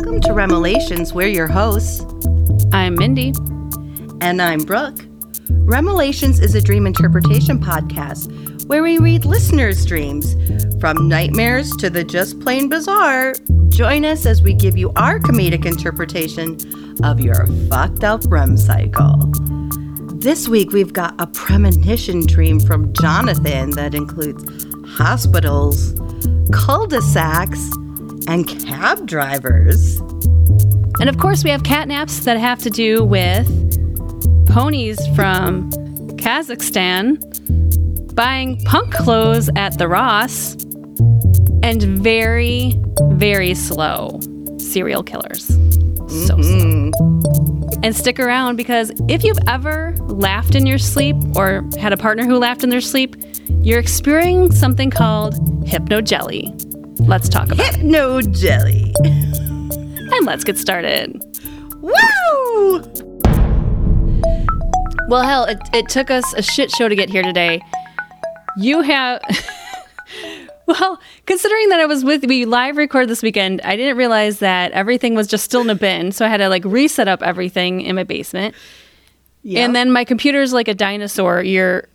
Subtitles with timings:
[0.00, 1.12] Welcome to Remelations.
[1.12, 2.06] We're your hosts.
[2.72, 3.32] I'm Mindy.
[4.20, 5.04] And I'm Brooke.
[5.50, 10.36] Remelations is a dream interpretation podcast where we read listeners' dreams.
[10.80, 13.34] From nightmares to the just plain bizarre,
[13.70, 16.56] join us as we give you our comedic interpretation
[17.02, 19.18] of your fucked up REM cycle.
[20.14, 24.64] This week we've got a premonition dream from Jonathan that includes
[24.96, 25.92] hospitals,
[26.52, 27.72] cul-de-sacs,
[28.28, 29.98] and cab drivers.
[31.00, 33.46] And of course, we have catnaps that have to do with
[34.48, 35.70] ponies from
[36.18, 37.24] Kazakhstan
[38.14, 40.54] buying punk clothes at the Ross
[41.62, 42.74] and very,
[43.10, 44.20] very slow
[44.58, 45.46] serial killers.
[45.46, 46.90] So Mm-hmm.
[46.90, 47.78] slow.
[47.84, 52.24] And stick around because if you've ever laughed in your sleep or had a partner
[52.24, 53.14] who laughed in their sleep,
[53.62, 55.34] you're experiencing something called
[55.64, 56.52] hypnogely.
[57.08, 57.82] Let's talk about it.
[57.82, 58.94] No jelly.
[59.02, 61.18] And let's get started.
[61.80, 62.80] Woo!
[65.08, 67.62] Well, hell, it, it took us a shit show to get here today.
[68.58, 69.22] You have.
[70.66, 74.72] well, considering that I was with, we live record this weekend, I didn't realize that
[74.72, 76.12] everything was just still in a bin.
[76.12, 78.54] So I had to like reset up everything in my basement.
[79.56, 81.88] And then my computer's like a dinosaur year.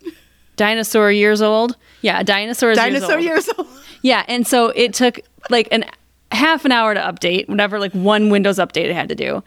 [0.56, 1.78] Dinosaur years old.
[2.04, 3.58] Yeah, a dinosaur is dinosaur years old.
[3.58, 3.84] years old.
[4.04, 5.86] Yeah, and so it took like an
[6.32, 9.42] half an hour to update, whatever like one Windows update it had to do.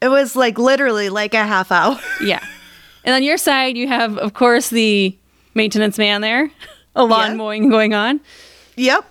[0.00, 1.98] It was like literally like a half hour.
[2.22, 2.44] Yeah.
[3.04, 5.16] And on your side, you have, of course, the
[5.54, 6.50] maintenance man there,
[6.94, 7.36] a lawn Yeah.
[7.36, 8.20] mowing going on.
[8.76, 9.04] Yep.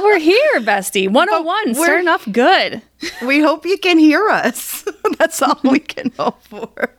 [0.00, 1.08] We're here, bestie.
[1.10, 2.82] 101, we're- starting off good.
[3.24, 4.84] We hope you can hear us.
[5.18, 6.92] That's all we can hope for.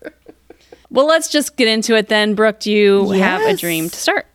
[0.94, 2.36] Well, let's just get into it then.
[2.36, 4.28] Brooke, do you have a dream to start?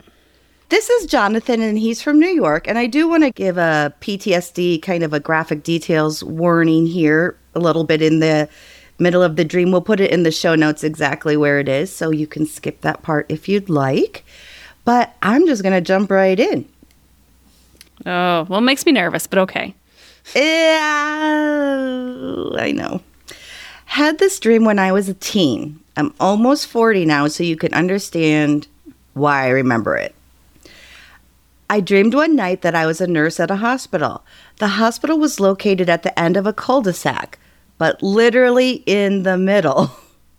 [0.70, 2.66] This is Jonathan, and he's from New York.
[2.66, 7.38] And I do want to give a PTSD kind of a graphic details warning here,
[7.54, 8.48] a little bit in the
[8.98, 9.70] middle of the dream.
[9.70, 12.80] We'll put it in the show notes exactly where it is, so you can skip
[12.80, 14.24] that part if you'd like.
[14.84, 16.68] But I'm just going to jump right in.
[18.04, 19.76] Oh, well, it makes me nervous, but okay.
[20.34, 20.80] Yeah,
[22.58, 23.00] I know.
[23.88, 25.81] Had this dream when I was a teen.
[25.97, 28.69] I'm almost 40 now, so you can understand
[29.15, 30.15] why I remember it.
[31.71, 34.25] I dreamed one night that I was a nurse at a hospital.
[34.59, 37.38] The hospital was located at the end of a cul de sac,
[37.78, 39.91] but literally in the middle.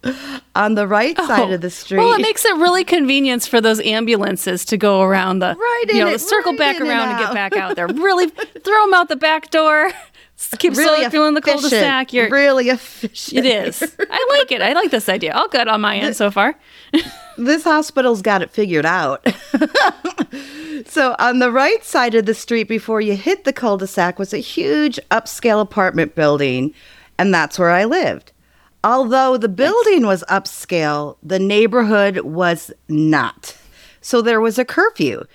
[0.55, 1.97] On the right oh, side Oh, of the street.
[1.97, 5.99] Well, it makes it really convenient for those ambulances to go around the, Right you
[5.99, 7.87] know, it, circle right back and around and, get back out there.
[7.93, 9.91] Really throw them out the back door.
[10.57, 12.13] Keep really feeling the cul-de-sac.
[12.13, 13.45] You're, really efficient.
[13.45, 13.95] It is.
[13.99, 14.61] I like it.
[14.61, 15.33] I like this idea.
[15.33, 16.55] All good on my end so far.
[17.37, 19.25] this hospital's got it figured out.
[20.85, 24.17] so, on the right side of the street before you hit the cul de sac
[24.17, 26.73] was a huge upscale apartment building,
[27.17, 28.31] and that's where I lived.
[28.81, 33.57] Although the building was upscale, the neighborhood was not.
[33.99, 35.25] So, there was a curfew.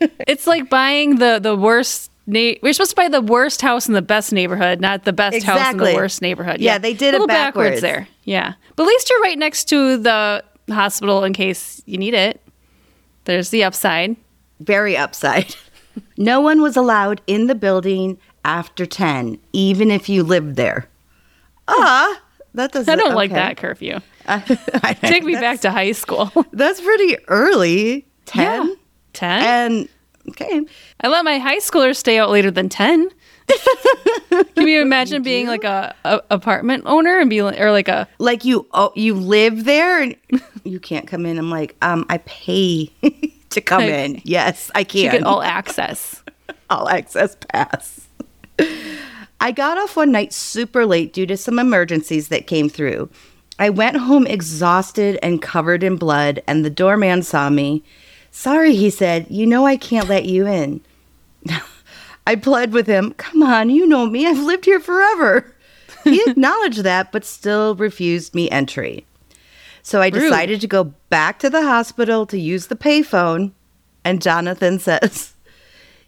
[0.00, 2.10] It's like buying the the worst.
[2.30, 5.42] Na- we're supposed to buy the worst house in the best neighborhood, not the best
[5.44, 6.60] house in the worst neighborhood.
[6.60, 7.80] Yeah, they did it a little backwards.
[7.80, 8.06] there.
[8.24, 12.40] Yeah, but at least you're right next to the hospital in case you need it.
[13.24, 14.16] There's the upside.
[14.60, 15.56] Very upside.
[16.18, 20.88] no one was allowed in the building after 10, even if you lived there.
[21.66, 22.20] Ah,
[22.54, 24.00] that doesn't I don't like that curfew.
[24.28, 26.30] I- Take me back to high school.
[26.52, 28.06] That's pretty early.
[28.26, 28.68] 10?
[28.68, 28.74] Yeah.
[29.14, 29.42] Ten.
[29.42, 29.88] And
[30.28, 30.64] okay.
[31.00, 33.08] I let my high schoolers stay out later than ten.
[34.54, 38.06] Can you imagine being like a, a apartment owner and be like, or like a
[38.18, 40.14] Like you oh, you live there and
[40.64, 41.38] you can't come in.
[41.38, 42.92] I'm like, um, I pay
[43.50, 44.20] to come Like, in.
[44.24, 45.00] Yes, I can.
[45.04, 46.22] you get all access.
[46.70, 48.06] all access pass.
[49.40, 53.08] I got off one night super late due to some emergencies that came through.
[53.58, 57.82] I went home exhausted and covered in blood, and the doorman saw me.
[58.30, 60.80] Sorry, he said, you know I can't let you in.
[62.26, 65.54] I pled with him, Come on, you know me, I've lived here forever.
[66.04, 69.04] He acknowledged that, but still refused me entry.
[69.82, 70.20] So I Rude.
[70.20, 73.52] decided to go back to the hospital to use the payphone,
[74.04, 75.34] and Jonathan says,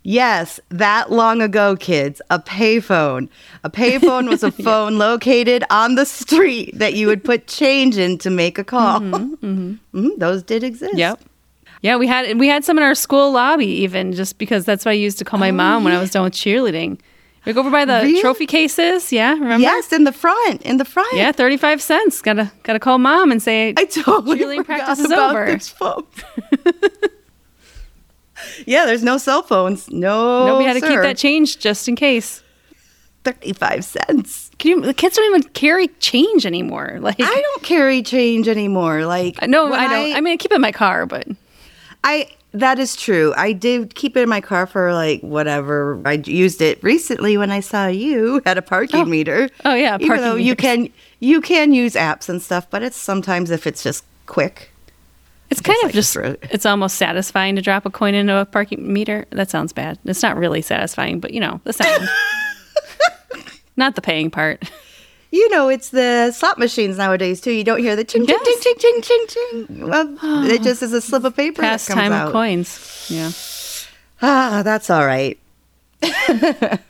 [0.03, 3.29] Yes, that long ago, kids, a payphone.
[3.65, 8.17] A payphone was a phone located on the street that you would put change in
[8.19, 9.01] to make a call.
[9.01, 9.79] Mhm,
[10.19, 10.95] those did exist.
[10.97, 11.21] Yep.
[11.83, 14.91] Yeah, we had we had some in our school lobby even just because that's what
[14.93, 17.01] I used to call my mom when I was done with cheerleading.
[17.47, 18.21] We go over by the Really?
[18.21, 19.11] trophy cases.
[19.13, 19.63] Yeah, remember?
[19.63, 21.15] Yes, in the front, in the front.
[21.15, 22.21] Yeah, thirty five cents.
[22.21, 25.47] Gotta gotta call mom and say I totally Cheerleading practice is about over.
[25.47, 26.05] this phone.
[28.67, 29.91] Yeah, there's no cell phones.
[29.91, 32.43] No, Nobody had to keep that change just in case.
[33.25, 34.51] 35 cents.
[34.59, 36.97] Can you, the kids don't even carry change anymore.
[37.01, 39.05] Like, I don't carry change anymore.
[39.05, 40.17] Like no, I don't.
[40.17, 41.29] I, mean, I keep it in my car, but
[42.05, 43.33] I that is true.
[43.37, 46.01] I did keep it in my car for like whatever.
[46.05, 49.05] I used it recently when I saw you at a parking oh.
[49.05, 49.49] meter.
[49.65, 50.89] Oh, yeah, even though you can
[51.21, 54.71] you can use apps and stuff, but it's sometimes if it's just quick.
[55.51, 58.93] it's kind of like just, it's almost satisfying to drop a coin into a parking
[58.93, 59.27] meter.
[59.31, 59.99] That sounds bad.
[60.05, 62.09] It's not really satisfying, but you know, the sound.
[63.77, 64.69] not the paying part.
[65.33, 67.53] You know, it's the slot machines nowadays too.
[67.53, 68.63] You don't hear the ching ching Yes.
[68.65, 69.89] ching ching ching ching ching.
[69.89, 70.17] Well,
[70.51, 73.07] it just is a slip of paper Pastime of coins.
[73.09, 73.31] Yeah.
[74.23, 75.39] Ah, that's all right.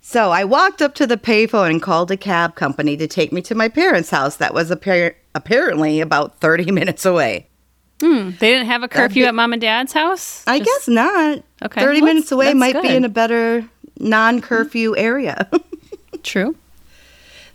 [0.00, 3.42] so I walked up to the payphone and called a cab company to take me
[3.42, 7.46] to my parents' house that was appar- apparently about 30 minutes away.
[8.00, 10.42] They didn't have a curfew be- at mom and dad's house?
[10.46, 11.42] I Just- guess not.
[11.62, 13.68] Okay, 30 well, minutes away might be in a better
[13.98, 15.48] non curfew area.
[16.22, 16.56] True.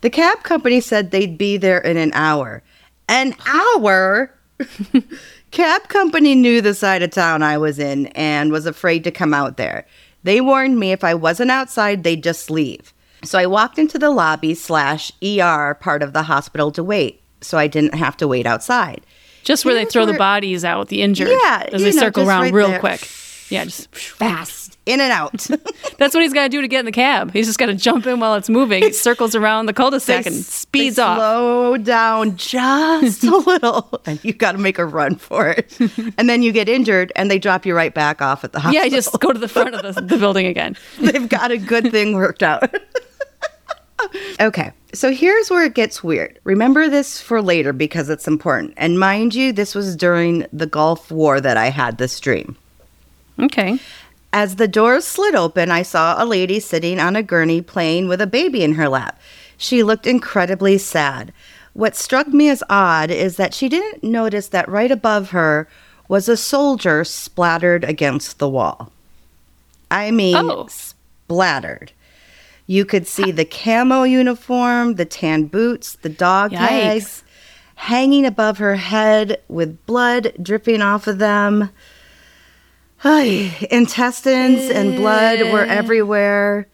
[0.06, 2.62] The cab company said they'd be there in an hour.
[3.10, 4.32] An hour?
[5.50, 9.34] cab company knew the side of town I was in and was afraid to come
[9.34, 9.88] out there.
[10.22, 12.94] They warned me if I wasn't outside, they'd just leave.
[13.24, 17.58] So I walked into the lobby slash ER part of the hospital to wait, so
[17.58, 19.04] I didn't have to wait outside.
[19.44, 21.30] Just where they throw the bodies out, the injured.
[21.30, 22.80] Yeah, As they know, circle around right real there.
[22.80, 23.10] quick.
[23.50, 25.34] Yeah, just Fast, in and out.
[25.98, 27.32] that's what he's got to do to get in the cab.
[27.34, 28.84] He's just got to jump in while it's moving.
[28.84, 31.18] It circles around the cul-de-sac and speeds they off.
[31.18, 35.78] Slow down just a little, and you got to make a run for it.
[36.18, 38.84] and then you get injured, and they drop you right back off at the hospital.
[38.84, 40.76] Yeah, just go to the front of the, the building again.
[41.00, 42.74] they've got a good thing worked out.
[44.40, 46.40] okay, so here's where it gets weird.
[46.44, 48.74] Remember this for later because it's important.
[48.78, 52.56] And mind you, this was during the Gulf War that I had this dream.
[53.40, 53.80] Okay.
[54.36, 58.20] As the doors slid open, I saw a lady sitting on a gurney playing with
[58.20, 59.18] a baby in her lap.
[59.56, 61.32] She looked incredibly sad.
[61.72, 65.70] What struck me as odd is that she didn't notice that right above her
[66.10, 68.92] was a soldier splattered against the wall.
[69.90, 70.68] I mean, Oh.
[70.70, 71.94] splattered.
[72.68, 76.58] You could see the camo uniform, the tan boots, the dog Yikes.
[76.58, 77.24] tags
[77.76, 81.70] hanging above her head with blood dripping off of them.
[83.04, 85.74] Ay, intestines and blood were eh.
[85.74, 86.68] everywhere.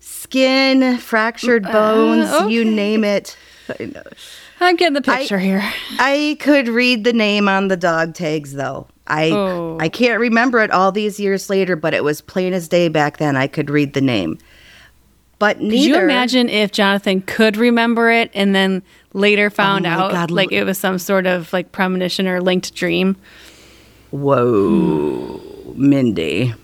[0.00, 2.70] Skin, fractured uh, bones, you okay.
[2.70, 3.36] name it.
[3.68, 4.02] I.
[4.60, 5.62] I'm getting the picture here.
[5.98, 8.86] I could read the name on the dog tags though.
[9.06, 9.76] I Oh.
[9.80, 13.18] I can't remember it all these years later, but it was plain as day back
[13.18, 13.36] then.
[13.36, 14.38] I could read the name.
[15.38, 18.82] But neither Could you imagine if Jonathan could remember it and then
[19.12, 22.74] later found Oh out God, like it was some sort of like premonition or linked
[22.74, 23.16] dream?
[24.10, 25.40] Whoa,
[25.74, 26.54] Mindy.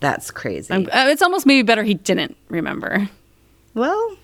[0.00, 0.72] That's crazy.
[0.72, 3.08] Uh, it's almost maybe better he didn't remember.
[3.74, 4.16] well,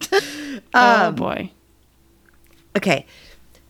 [0.12, 1.52] Um, oh boy.
[2.76, 3.06] Okay.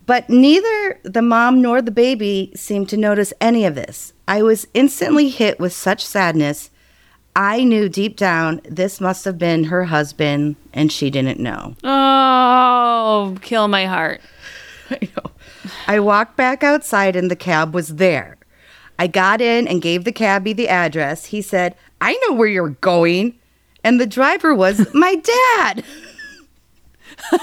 [0.07, 4.13] But neither the mom nor the baby seemed to notice any of this.
[4.27, 6.71] I was instantly hit with such sadness.
[7.37, 11.77] I knew deep down this must have been her husband, and she didn't know.
[11.85, 14.21] Oh, kill my heart.
[14.91, 15.31] I know.
[15.87, 18.37] I walked back outside, and the cab was there.
[18.99, 21.27] I got in and gave the cabbie the address.
[21.27, 23.35] He said, I know where you're going.
[23.83, 25.85] And the driver was my dad.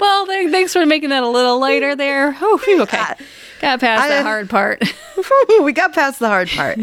[0.00, 2.36] Well, th- thanks for making that a little lighter there.
[2.40, 3.14] Oh, okay.
[3.60, 4.84] Got past I- the hard part.
[5.62, 6.78] we got past the hard part.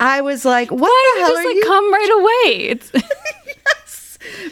[0.00, 1.64] I was like, what Why the hell just are like you?
[1.64, 2.68] come right away?
[2.68, 2.90] It's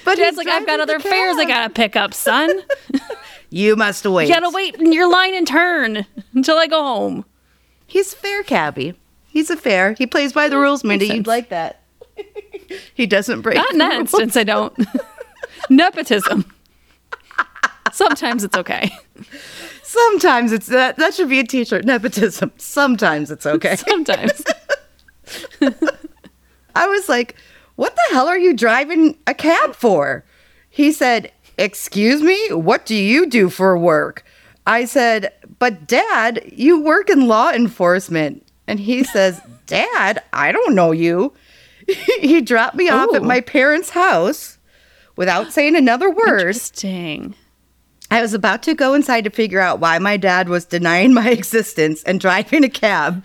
[0.05, 2.51] But Dad's like, I've got other the fares I gotta pick up, son.
[3.57, 4.29] You must wait.
[4.29, 7.25] You gotta wait in your line and turn until I go home.
[7.87, 8.95] He's fair, Cabby.
[9.29, 9.95] He's a fair.
[9.95, 11.07] He plays by the rules, Mindy.
[11.07, 11.81] You'd like that.
[12.95, 13.57] he doesn't break.
[13.57, 14.13] Not in the that rules.
[14.13, 14.79] instance, I don't.
[15.71, 16.45] Nepotism.
[17.93, 18.91] Sometimes it's okay.
[19.83, 20.97] Sometimes it's that.
[20.99, 21.87] That should be a T-shirt.
[21.87, 22.53] Nepotism.
[22.59, 23.77] Sometimes it's okay.
[23.77, 24.43] Sometimes.
[26.75, 27.37] I was like,
[27.77, 30.27] "What the hell are you driving a cab for?"
[30.69, 32.53] He said, "Excuse me.
[32.53, 34.25] What do you do for work?"
[34.67, 40.75] I said, "But Dad, you work in law enforcement." And he says, "Dad, I don't
[40.75, 41.33] know you."
[42.21, 43.43] he dropped me off at my oh.
[43.43, 44.59] parents' house
[45.17, 46.41] without saying another word.
[46.41, 47.35] Interesting.
[48.11, 51.31] I was about to go inside to figure out why my dad was denying my
[51.31, 53.25] existence and driving a cab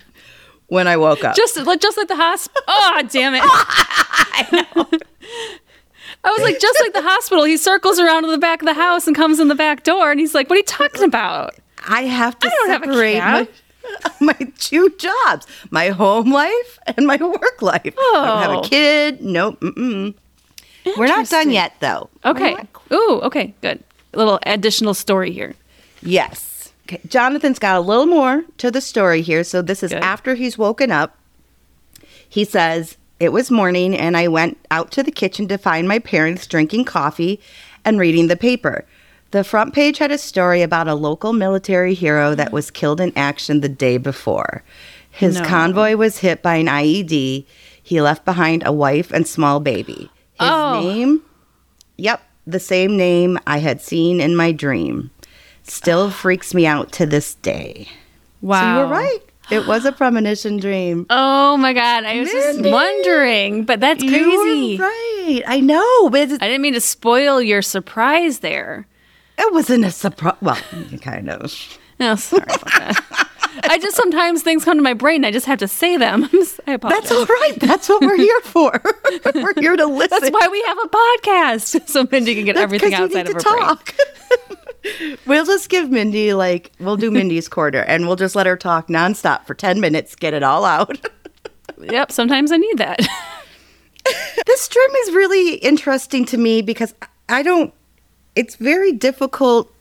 [0.67, 1.35] when I woke up.
[1.35, 2.63] Just like just like the hospital.
[2.67, 3.41] Oh, damn it.
[3.43, 4.97] I
[6.29, 9.07] was like, just like the hospital, he circles around to the back of the house
[9.07, 11.55] and comes in the back door, and he's like, "What are you talking about?"
[11.87, 13.47] I have to I don't have a separate my
[14.37, 17.81] my two jobs, my home life and my work life.
[17.85, 18.59] I don't have Oh.
[18.59, 19.21] a kid.
[19.21, 19.59] Nope.
[19.61, 20.13] Mm-mm.
[20.97, 22.09] We're not done yet, though.
[22.23, 22.55] Okay.
[22.93, 23.83] Ooh, okay, good.
[24.13, 25.55] A little additional story here.
[26.03, 26.71] Yes.
[26.87, 26.99] Okay.
[27.07, 29.43] Jonathan's got a little more to the story here.
[29.43, 30.03] So this is Good.
[30.03, 31.17] after he's woken up.
[32.29, 35.99] He says, It was morning, and I went out to the kitchen to find my
[35.99, 37.39] parents drinking coffee
[37.85, 38.83] and reading the paper.
[39.29, 43.13] The front page had a story about a local military hero that was killed in
[43.15, 44.63] action the day before.
[45.11, 45.45] His No.
[45.45, 47.45] convoy was hit by an IED.
[47.83, 50.09] He left behind a wife and small baby.
[50.39, 50.81] His Oh.
[50.81, 51.21] name
[51.97, 55.11] Yep, the same name I had seen in my dream.
[55.61, 56.09] Still ah.
[56.09, 57.87] freaks me out to this day.
[58.41, 58.61] Wow.
[58.61, 59.23] So you were right.
[59.51, 61.05] It was a premonition dream.
[61.09, 64.77] Oh my god, I was just wondering, but that's You crazy.
[64.77, 65.41] were right.
[65.45, 68.87] I know, but I didn't mean to spoil your surprise there.
[69.37, 70.35] it wasn't a surprise.
[70.41, 70.57] Well,
[71.01, 71.77] kind of.
[71.99, 73.27] No, sorry about that.
[73.65, 75.25] I just sometimes things come to my brain.
[75.25, 76.23] I just have to say them.
[76.67, 77.01] I apologize.
[77.09, 77.53] That's all right.
[77.59, 78.81] That's what we're here for.
[79.35, 80.17] we're here to listen.
[80.21, 83.39] That's why we have a podcast, so Mindy can get That's everything outside of her
[83.39, 83.77] to brain.
[85.25, 88.87] We'll just give Mindy like we'll do Mindy's quarter, and we'll just let her talk
[88.87, 91.07] nonstop for ten minutes, get it all out.
[91.83, 92.99] Yep, sometimes I need that.
[94.45, 96.93] this dream is really interesting to me because
[97.27, 97.73] I don't.
[98.35, 99.73] It's very difficult.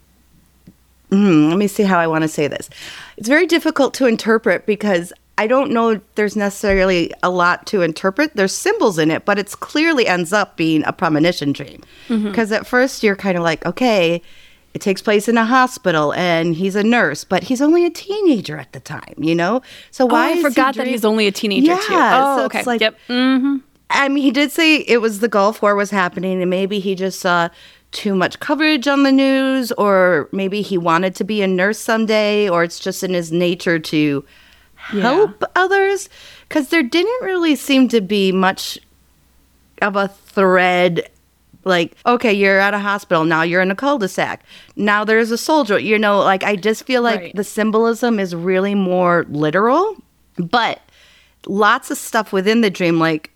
[1.11, 2.71] Hmm, let me see how I want to say this.
[3.19, 7.83] It's very difficult to interpret because I don't know if there's necessarily a lot to
[7.83, 8.35] interpret.
[8.35, 11.83] There's symbols in it, but it's clearly ends up being a premonition dream.
[12.09, 14.23] Because at first you're kind of like, okay,
[14.75, 18.57] it takes place in a hospital and he's a nurse, but he's only a teenager
[18.57, 19.63] at the time, you know?
[19.91, 21.93] So why oh, I is he forgot that he's only a teenager too.
[21.93, 22.59] Yeah, Oh, so okay.
[22.59, 22.97] it's like- yep.
[23.09, 23.57] Mm-hmm.
[23.93, 26.95] I mean, he did say it was the Gulf War was happening, and maybe he
[26.95, 27.49] just saw
[27.91, 32.49] too much coverage on the news, or maybe he wanted to be a nurse someday,
[32.49, 34.25] or it's just in his nature to
[34.77, 36.09] help others.
[36.49, 38.79] Because there didn't really seem to be much
[39.83, 41.11] of a thread.
[41.65, 43.25] Like, okay, you're at a hospital.
[43.25, 44.43] Now you're in a cul de sac.
[44.77, 45.79] Now there's a soldier.
[45.79, 47.37] You know, like, I just feel like Right.
[47.37, 49.97] the symbolism is really more literal.
[50.39, 50.81] But
[51.47, 53.31] lots of stuff within the dream, like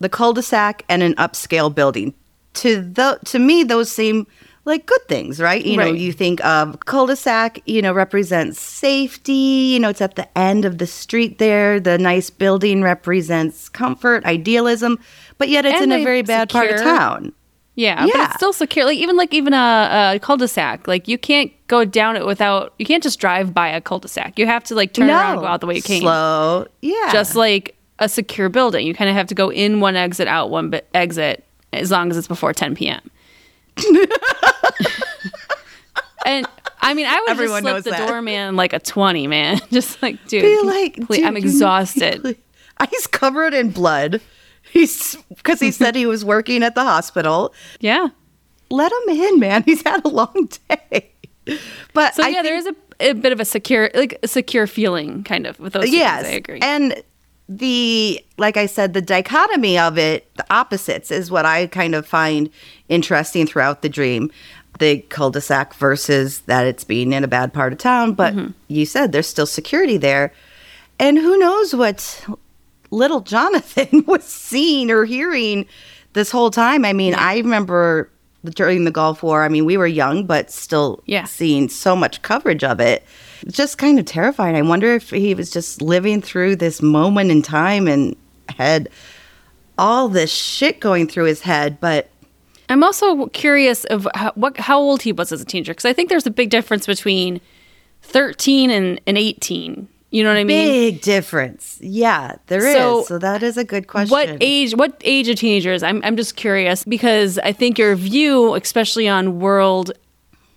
[0.00, 2.14] the cul-de-sac and an upscale building.
[2.54, 4.26] To the to me, those seem
[4.64, 5.64] like good things, right?
[5.64, 9.32] You know, you think of cul-de-sac, you know, represents safety.
[9.72, 11.80] You know, it's at the end of the street there.
[11.80, 14.98] The nice building represents comfort, idealism,
[15.38, 17.32] but yet it's And in a very bad part of town.
[17.74, 18.84] Yeah, but it's still secure.
[18.84, 22.74] Like even like even a, a cul-de-sac, like you can't go down it without.
[22.78, 24.36] You can't just drive by a cul-de-sac.
[24.36, 26.00] You have to like turn around, and go out the way you came.
[26.02, 27.10] Slow, yeah.
[27.12, 30.50] Just like a secure building, you kind of have to go in one exit, out
[30.50, 33.00] one exit, as long as it's before 10 p.m.
[36.26, 36.46] and
[36.80, 38.08] I mean, I would Everyone just slip the that.
[38.08, 39.60] doorman like a 20, man.
[39.70, 42.36] Just like, dude, be like, please- I'm dude, you- exhausted.
[42.90, 44.20] He's covered in blood.
[44.72, 47.54] He's because he said he was working at the hospital.
[47.80, 48.08] yeah.
[48.70, 49.62] let him in, man.
[49.64, 51.10] He's had a long day.
[51.94, 54.28] But So I yeah, there think- is a, a bit of a secure, like a
[54.28, 55.88] secure feeling, kind of with those.
[55.90, 56.58] yes, things, I agree.
[56.60, 57.02] And
[57.48, 62.06] the like I said, the dichotomy of it, the opposites, is what I kind of
[62.06, 62.50] find
[62.90, 64.30] interesting throughout the dream.
[64.78, 68.50] The cul-de-sac versus that it's being in a bad part of town, but Mm-hmm.
[68.68, 70.32] you said there's still security there,
[71.00, 72.24] and who knows what
[72.90, 75.66] little Jonathan was seeing or hearing
[76.14, 76.84] this whole time.
[76.84, 78.10] I mean, I remember
[78.54, 81.24] during the Gulf War, I mean, we were young, but still Yeah.
[81.24, 83.04] seeing so much coverage of it.
[83.42, 84.56] It's just kind of terrifying.
[84.56, 88.16] I wonder if he was just living through this moment in time and
[88.48, 88.88] had
[89.76, 92.08] all this shit going through his head, but
[92.68, 95.92] I'm also curious of how, what how old he was as a teenager because I
[95.92, 97.40] think there's a big difference between
[98.02, 99.88] 13 and, and 18.
[100.10, 100.68] You know what I mean?
[100.68, 101.78] big difference.
[101.82, 102.74] Yeah, there is.
[102.74, 104.10] So, so, that is a good question.
[104.10, 104.74] What age?
[104.74, 105.82] What age of teenagers?
[105.82, 109.92] I'm I'm just curious because I think your view, especially on world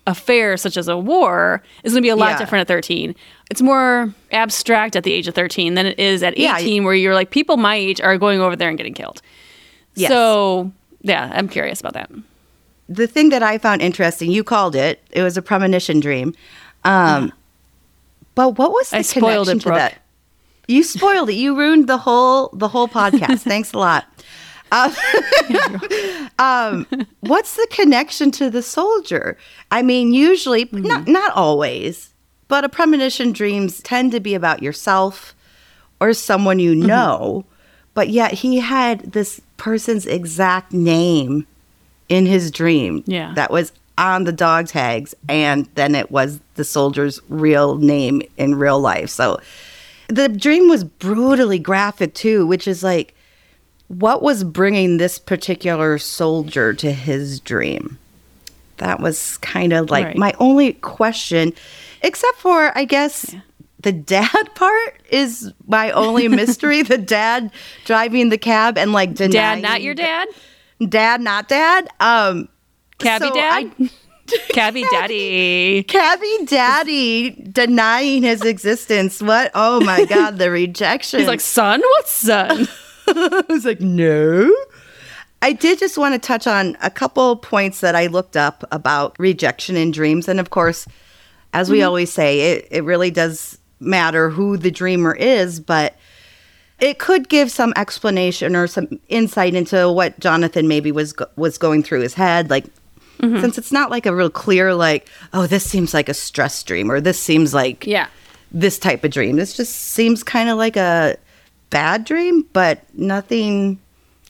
[0.08, 2.38] affairs such as a war, is going to be a lot Yeah.
[2.39, 3.13] different at 13.
[3.51, 6.86] It's more abstract at the age of 13 than it is at 18, Yeah.
[6.86, 9.22] where you're like people my age are going over there and getting killed.
[9.96, 10.10] Yes.
[10.10, 12.10] So yeah, I'm curious about that.
[12.89, 16.34] the thing that I found interesting, you called it, it was a premonition dream.
[16.84, 17.31] Um,
[18.36, 19.98] But what was the I spoiled connection it, to that?
[20.68, 21.34] You spoiled it.
[21.34, 23.40] You ruined the whole the whole podcast.
[23.44, 24.06] Thanks a lot.
[24.72, 24.96] Um,
[26.40, 26.88] um,
[27.20, 29.38] what's the connection to the soldier?
[29.70, 32.14] I mean, usually, not not always,
[32.48, 35.36] but a premonition dreams tend to be about yourself
[36.00, 37.46] or someone you know.
[37.94, 41.46] But yet, he had this person's exact name
[42.08, 43.04] in his dream.
[43.06, 43.34] Yeah.
[43.36, 48.55] that was on the dog tags, and then it was the soldier's real name in
[48.55, 49.10] real life.
[49.10, 49.39] So
[50.10, 53.13] the dream was brutally graphic too, which is like,
[53.88, 57.98] what was bringing this particular soldier to his dream?
[58.77, 60.17] That was kind of like Right.
[60.17, 61.53] my only question,
[62.01, 63.36] except for, I guess.
[63.81, 66.81] The dad part is my only mystery.
[66.81, 67.51] the dad
[67.86, 70.27] driving the cab and like denying Dad, not your dad?
[70.89, 71.88] dad, not dad.
[72.00, 72.48] Um,
[73.01, 73.72] Cabby so dad?
[73.79, 73.89] I-
[74.50, 75.84] Cabby daddy.
[75.84, 79.22] Cabby daddy denying his existence.
[79.22, 79.51] What?
[79.53, 81.20] Oh my God, the rejection.
[81.20, 81.81] He's like, son?
[81.81, 82.67] What son?
[83.08, 84.53] I was like, no.
[85.41, 89.15] I did just want to touch on a couple points that I looked up about
[89.17, 90.27] rejection in dreams.
[90.27, 90.88] And of course,
[91.53, 91.88] as we mm-hmm.
[91.88, 95.96] always say, it, it really does matter who the dreamer is, but
[96.79, 101.58] it could give some explanation or some insight into what Jonathan maybe was go- was
[101.58, 102.50] going through his head.
[102.50, 102.65] Like,
[103.22, 103.42] Mm-hmm.
[103.42, 106.92] since it's not like a real clear, like, oh, this seems like a stress dream
[106.92, 108.08] or this seems like Yeah.
[108.51, 109.36] this type of dream.
[109.36, 111.18] This just seems kind of like a
[111.70, 113.80] bad dream, but nothing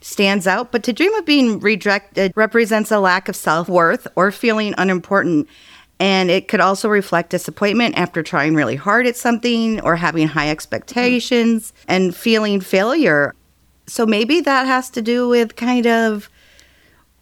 [0.01, 0.71] stands out.
[0.71, 5.47] But to dream of being rejected represents a lack of self worth or feeling unimportant.
[5.99, 10.49] And it could also reflect disappointment after trying really hard at something or having high
[10.49, 11.91] expectations mm-hmm.
[11.91, 13.35] and feeling failure.
[13.85, 16.27] So maybe that has to do with kind of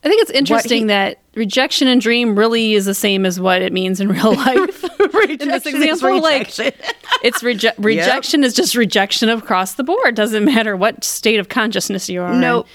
[0.03, 3.61] I think it's interesting he- that rejection and dream really is the same as what
[3.63, 4.83] it means in real life.
[4.83, 5.09] in
[5.49, 6.59] this Rejection example, like
[7.23, 10.13] it's reje- rejection is just rejection across the board.
[10.15, 12.33] Doesn't matter what state of consciousness you are.
[12.33, 12.41] in.
[12.41, 12.65] No.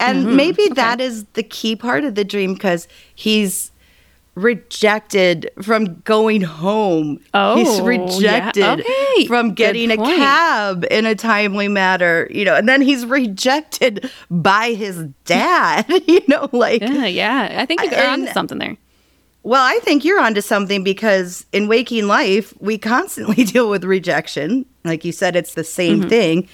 [0.00, 0.36] And Mm-hmm.
[0.36, 3.70] maybe that is the key part of the dream because he's
[4.38, 7.20] rejected from going home.
[7.34, 7.84] Oh, he's yeah.
[7.84, 9.26] rejected Okay.
[9.26, 14.72] from getting a cab in a timely manner, you know, and then he's rejected by
[14.72, 17.56] his dad, you know, like Yeah, yeah.
[17.60, 18.76] I think you're And- something there.
[19.42, 24.66] well, I think you're onto something because in waking life, we constantly deal with rejection.
[24.84, 26.08] Like you said, it's the same Mm-hmm.
[26.08, 26.48] thing.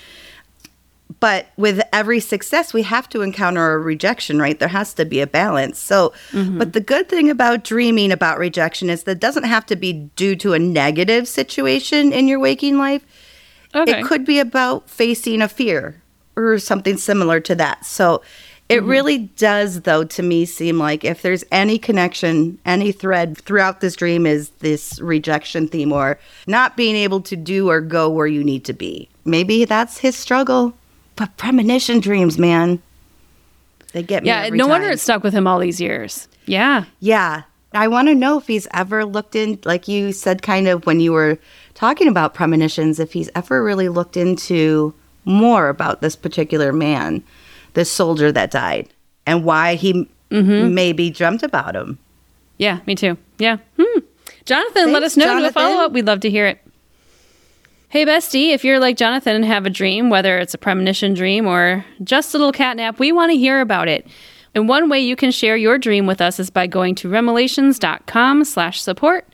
[1.25, 4.59] But with every success, we have to encounter a rejection, right?
[4.59, 5.79] There has to be a balance.
[5.79, 6.59] So, Mm-hmm.
[6.59, 9.93] but the good thing about dreaming about rejection is that it doesn't have to be
[10.17, 13.03] due to a negative situation in your waking life.
[13.75, 14.01] Okay.
[14.01, 16.03] It could be about facing a fear
[16.37, 17.87] or something similar to that.
[17.87, 18.21] So
[18.69, 18.91] it Mm-hmm.
[18.91, 23.97] really does, though, to me, seem like if there's any connection, any thread throughout this
[23.97, 28.45] dream is this rejection theme or not being able to do or go where you
[28.45, 29.09] need to be.
[29.25, 30.75] Maybe that's his struggle.
[31.17, 32.83] But premonition dreams, man,
[33.93, 34.29] they get me.
[34.29, 34.95] yeah, no wonder time.
[34.95, 36.29] it stuck with him all these years.
[36.47, 36.85] Yeah.
[37.01, 37.43] Yeah.
[37.73, 41.01] I want to know if he's ever looked in, like you said, kind of when
[41.01, 41.39] you were
[41.75, 47.23] talking about premonitions, if he's ever really looked into more about this particular man,
[47.75, 48.89] this soldier that died,
[49.27, 50.75] and why he Mm-hmm.
[50.75, 51.97] maybe dreamt about him.
[52.59, 53.17] Yeah, me too.
[53.39, 53.59] Yeah.
[53.81, 54.01] Hmm.
[54.47, 55.39] Jonathan, let us know.
[55.39, 55.93] Do a follow up.
[55.93, 56.59] We'd love to hear it.
[57.95, 61.47] Hey, bestie, if you're like Jonathan and have a dream, whether it's a premonition dream
[61.47, 64.05] or just a little cat nap, we want to hear about it.
[64.53, 68.43] And one way you can share your dream with us is by going to remelations.com
[68.47, 69.29] slash support.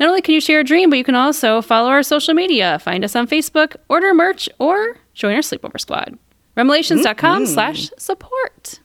[0.00, 2.78] Not only can you share a dream, but you can also follow our social media,
[2.78, 6.18] find us on Facebook, order merch, or join our sleepover squad.
[6.56, 7.52] Remelations.com mm-hmm.
[7.52, 8.80] slash support.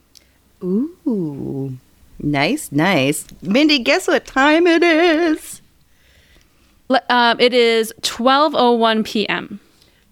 [0.61, 1.77] Ooh,
[2.19, 3.25] nice, nice.
[3.41, 5.60] Mindy, guess what time it is?
[7.09, 9.59] Um, it is 12.01 p.m.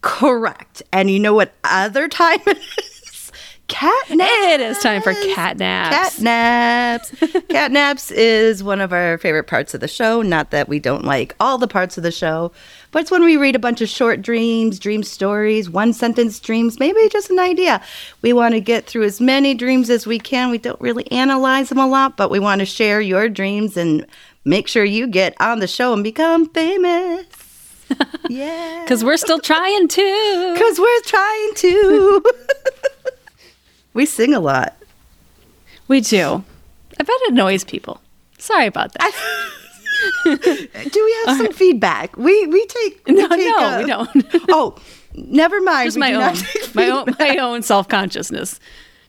[0.02, 0.82] Correct.
[0.92, 3.32] And you know what other time it is?
[3.70, 4.32] Cat naps.
[4.32, 6.16] It is time for cat naps.
[6.16, 7.14] Cat naps.
[7.50, 10.24] cat naps is one of our favorite parts of the show.
[10.24, 12.52] Not that we don't like all the parts of the show,
[12.90, 16.80] but it's when we read a bunch of short dreams, dream stories, one sentence dreams,
[16.80, 17.80] maybe just an idea.
[18.24, 20.50] We want to get through as many dreams as we can.
[20.50, 24.04] We don't really analyze them a lot, but we want to share your dreams and
[24.50, 27.26] make sure you get on the show and become famous.
[28.30, 28.82] yeah.
[28.84, 30.54] Because we're still trying to.
[30.54, 32.24] Because we're trying to.
[33.94, 34.76] we sing a lot.
[35.88, 36.44] We do.
[37.00, 38.02] I bet it annoys people.
[38.38, 39.12] Sorry about that.
[40.24, 42.16] Do we have some feedback?
[42.18, 44.10] We we take we No, take, no, uh, we don't.
[44.50, 44.76] oh,
[45.16, 45.88] never mind.
[45.88, 46.36] Just my own,
[46.74, 48.60] my own, my own self consciousness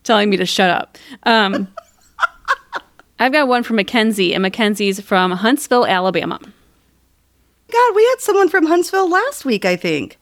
[0.03, 0.99] telling me to shut up.
[1.25, 1.69] Um,
[3.21, 6.41] I've got one from Mackenzie, and Mackenzie's from Huntsville, Alabama.
[6.41, 9.65] God, we had someone from Huntsville last week.
[9.65, 10.19] I think.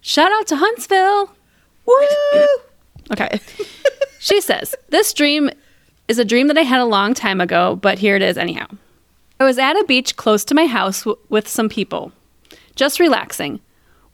[0.00, 1.34] Shout out to Huntsville.
[1.84, 2.46] Woo!
[3.12, 3.38] Okay.
[4.18, 5.50] she says, This dream
[6.08, 8.66] is a dream that I had a long time ago, but here it is anyhow.
[9.38, 12.12] I was at a beach close to my house w- with some people,
[12.76, 13.60] just relaxing.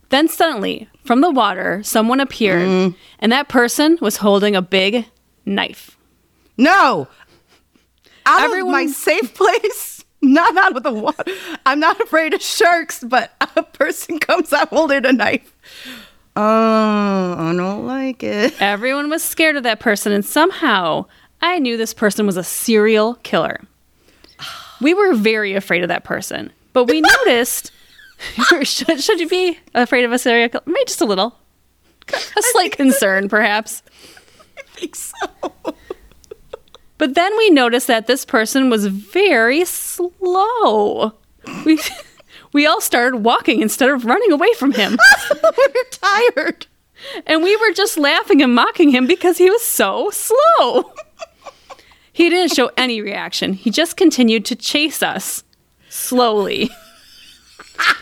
[0.09, 2.95] Then suddenly, from the water, someone appeared, mm.
[3.19, 5.05] and that person was holding a big
[5.45, 5.97] knife.
[6.57, 7.07] No.
[8.27, 10.03] Out Everyone- of my safe place.
[10.21, 11.23] Not out of the water.
[11.65, 15.53] I'm not afraid of sharks, but a person comes out holding a knife.
[16.35, 18.53] Oh, I don't like it.
[18.61, 21.05] Everyone was scared of that person, and somehow
[21.41, 23.61] I knew this person was a serial killer.
[24.81, 27.71] We were very afraid of that person, but we noticed.
[28.61, 30.63] should, should you be afraid of a serial killer?
[30.67, 31.35] Maybe just a little.
[32.13, 33.81] A slight concern, perhaps.
[34.57, 35.15] I think so.
[36.97, 41.13] But then we noticed that this person was very slow.
[41.65, 41.79] We,
[42.53, 44.97] we all started walking instead of running away from him.
[45.43, 46.67] We're tired.
[47.25, 50.93] And we were just laughing and mocking him because he was so slow.
[52.11, 53.53] He didn't show any reaction.
[53.53, 55.43] He just continued to chase us
[55.89, 56.71] slowly.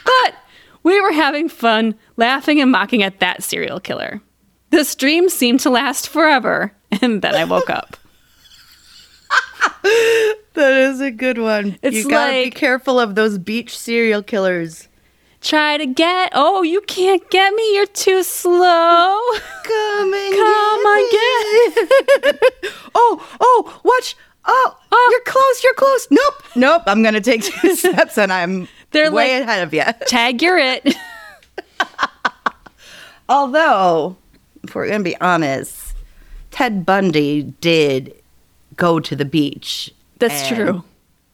[0.05, 0.35] but
[0.83, 4.21] we were having fun laughing and mocking at that serial killer.
[4.69, 7.97] This dream seemed to last forever, and then I woke up.
[10.55, 11.77] That is a good one.
[11.81, 14.87] It's you gotta be careful of those beach serial killers.
[15.41, 19.19] Try to get, oh, you can't get me, you're too slow.
[19.63, 22.49] Come and Come get me.
[22.95, 24.15] oh, oh, watch.
[24.45, 25.09] Oh, Oh.
[25.11, 25.63] you're close.
[25.63, 26.07] You're close.
[26.09, 26.83] Nope, nope.
[26.87, 29.83] I'm gonna take two steps, and I'm They're way like- ahead of you.
[30.07, 30.95] Tag, you're it.
[33.27, 34.15] Although,
[34.63, 35.95] if we're gonna be honest,
[36.51, 38.15] Ted Bundy did
[38.75, 39.93] go to the beach.
[40.19, 40.83] That's true.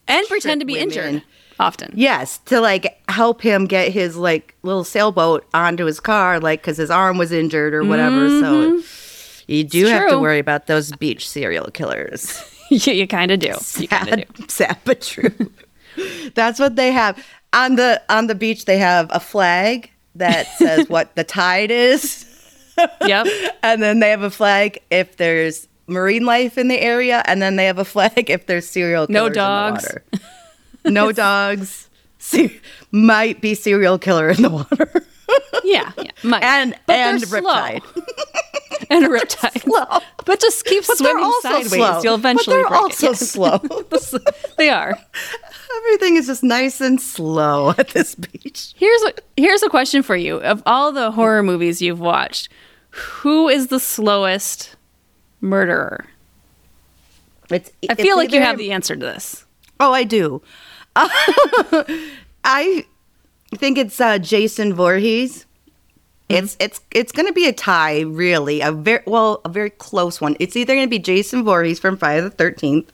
[0.08, 0.89] And pretend to be women.
[0.89, 1.23] injured
[1.62, 1.93] often.
[1.95, 6.77] Yes, to like help him get his like little sailboat onto his car, like because
[6.77, 8.27] his arm was injured or whatever.
[8.27, 9.51] So mm-hmm.
[9.51, 12.43] you do It's have to worry about those beach serial killers.
[12.69, 13.56] you you kind of do.
[13.77, 14.43] You kind of do.
[14.49, 15.51] Sad but true.
[16.36, 17.23] That's what they have
[17.54, 18.65] on the on the beach.
[18.65, 22.25] They have a flag that says what the tide is,
[23.06, 23.27] Yep.
[23.63, 27.56] and then they have a flag if there's marine life in the area, and then
[27.58, 29.84] they have a flag if there's serial No killers in the dogs.
[29.84, 30.04] water.
[30.86, 31.89] no dogs.
[32.17, 32.60] Se-
[32.91, 35.04] might be serial killer in the water.
[35.63, 35.91] Yeah.
[35.97, 36.12] yeah.
[36.23, 36.43] Might.
[36.43, 37.82] and But and riptide.
[38.89, 39.62] and a riptide.
[39.62, 39.99] Slow.
[40.25, 41.71] But just keep But swimming also sideways.
[41.71, 42.01] slow.
[42.04, 43.15] You'll eventually but they're also it.
[43.17, 43.62] slow.
[44.58, 44.97] They are.
[45.77, 48.73] Everything is just nice and slow at this beach.
[48.75, 50.38] Here's a here's a question for you.
[50.41, 52.49] Of all the horror movies you've watched,
[52.89, 54.75] who is the slowest
[55.41, 56.06] murderer?
[57.49, 59.45] It's, I feel like you have the answer to this.
[59.80, 60.41] Oh, I do.
[60.95, 62.86] I
[63.56, 65.45] think it's uh, Jason Voorhees.
[66.30, 68.62] It's it's it's going to be a tie, really.
[68.62, 70.38] A very well, a very close one.
[70.39, 72.91] It's either going to be Jason Voorhees from Friday the Thirteenth,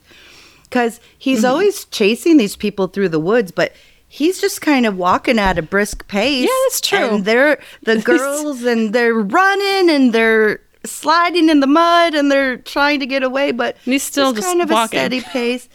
[0.64, 3.74] because he's always chasing these people through the woods, but
[4.08, 6.46] he's just kind of walking at a brisk pace.
[6.46, 7.16] Yeah, that's true.
[7.18, 10.60] And they're the girls, and they're running, and they're
[10.92, 14.38] sliding in the mud, and they're trying to get away, but And he's still it's
[14.40, 14.98] just kind of walking.
[14.98, 15.70] a steady pace.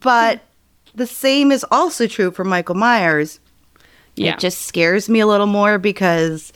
[0.00, 0.40] But
[0.94, 3.40] the same is also true for Michael Myers.
[4.16, 4.32] Yeah.
[4.34, 6.52] It just scares me a little more because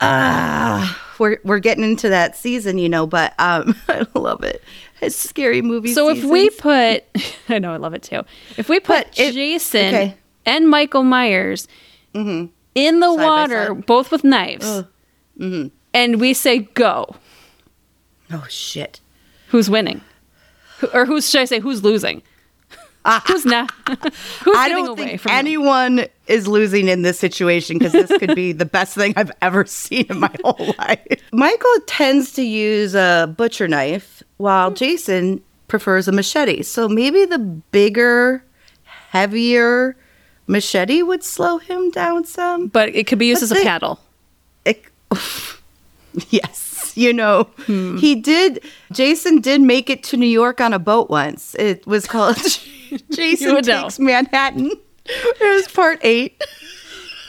[0.00, 4.62] ah, we're we're getting into that season, you know, but um I love it.
[5.00, 7.04] It's scary movie so if we put
[7.48, 8.22] I know I love it too.
[8.56, 10.16] If we put Jason okay.
[10.46, 11.68] and Michael Myers
[12.12, 13.16] in the Mm-hmm.
[13.16, 13.86] by water, side.
[13.86, 14.66] both with knives,
[15.38, 15.68] mm-hmm.
[15.94, 17.16] And we say go,
[18.30, 19.00] Oh shit.
[19.48, 20.02] who's winning?
[20.78, 22.22] Who, or who's should I say who's losing?
[23.04, 23.22] Ah.
[23.26, 23.70] who's not?
[24.42, 28.64] who's I don't think anyone is losing in this situation because this could be the
[28.64, 31.06] best thing I've ever seen in my whole life.
[31.32, 34.76] Michael tends to use a butcher knife while hmm.
[34.76, 36.62] Jason prefers a machete.
[36.62, 38.44] So maybe the bigger,
[39.10, 39.96] heavier
[40.46, 42.68] machete would slow him down some.
[42.68, 44.00] But it could be used But as a paddle.
[44.64, 44.84] It,
[46.30, 47.96] yes, you know, hmm.
[47.98, 48.62] he did.
[48.92, 51.54] Jason did make it to New York on a boat once.
[51.56, 52.36] It was called
[53.10, 53.82] Jason would know.
[53.82, 54.70] Takes Manhattan.
[55.06, 56.42] It was part eight.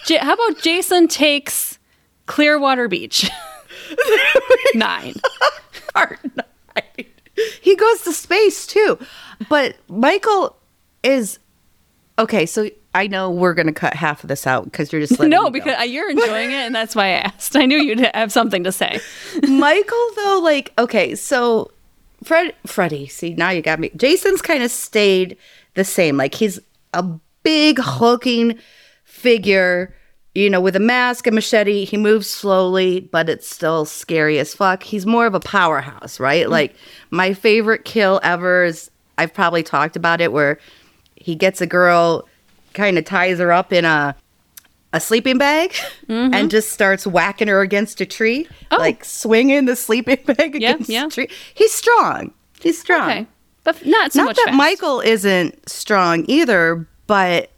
[0.05, 1.79] J- how about Jason takes
[2.27, 3.29] Clearwater Beach?
[4.75, 5.15] Nine.
[5.93, 7.05] Part nine.
[7.61, 8.97] He goes to space too.
[9.49, 10.55] But Michael
[11.03, 11.39] is
[12.19, 12.45] okay.
[12.45, 15.49] So I know we're going to cut half of this out because you're just No,
[15.49, 17.55] because uh, you're enjoying it, and that's why I asked.
[17.55, 18.99] I knew you'd have something to say.
[19.47, 21.71] Michael though, like okay, so
[22.23, 23.07] Fred, Freddie.
[23.07, 23.91] See, now you got me.
[23.95, 25.37] Jason's kind of stayed
[25.75, 26.17] the same.
[26.17, 26.59] Like he's
[26.93, 27.03] a
[27.43, 28.57] big hulking
[29.03, 29.93] figure,
[30.33, 31.85] you know, with a mask and machete.
[31.85, 34.83] He moves slowly, but it's still scary as fuck.
[34.83, 36.49] He's more of a powerhouse, right?
[36.49, 36.75] Like
[37.11, 40.59] my favorite kill ever is I've probably talked about it, where
[41.15, 42.27] he gets a girl,
[42.73, 44.15] kind of ties her up in a
[44.93, 45.73] a sleeping bag
[46.07, 48.65] and just starts whacking her against a tree, Mm-hmm.
[48.75, 48.77] Oh.
[48.77, 51.07] like swinging the sleeping bag Yeah, against yeah.
[51.07, 51.27] a tree.
[51.53, 52.33] He's strong.
[52.61, 53.09] He's strong.
[53.09, 53.27] Okay.
[53.65, 54.57] but not so Not much that fast.
[54.57, 57.51] Michael isn't strong either, but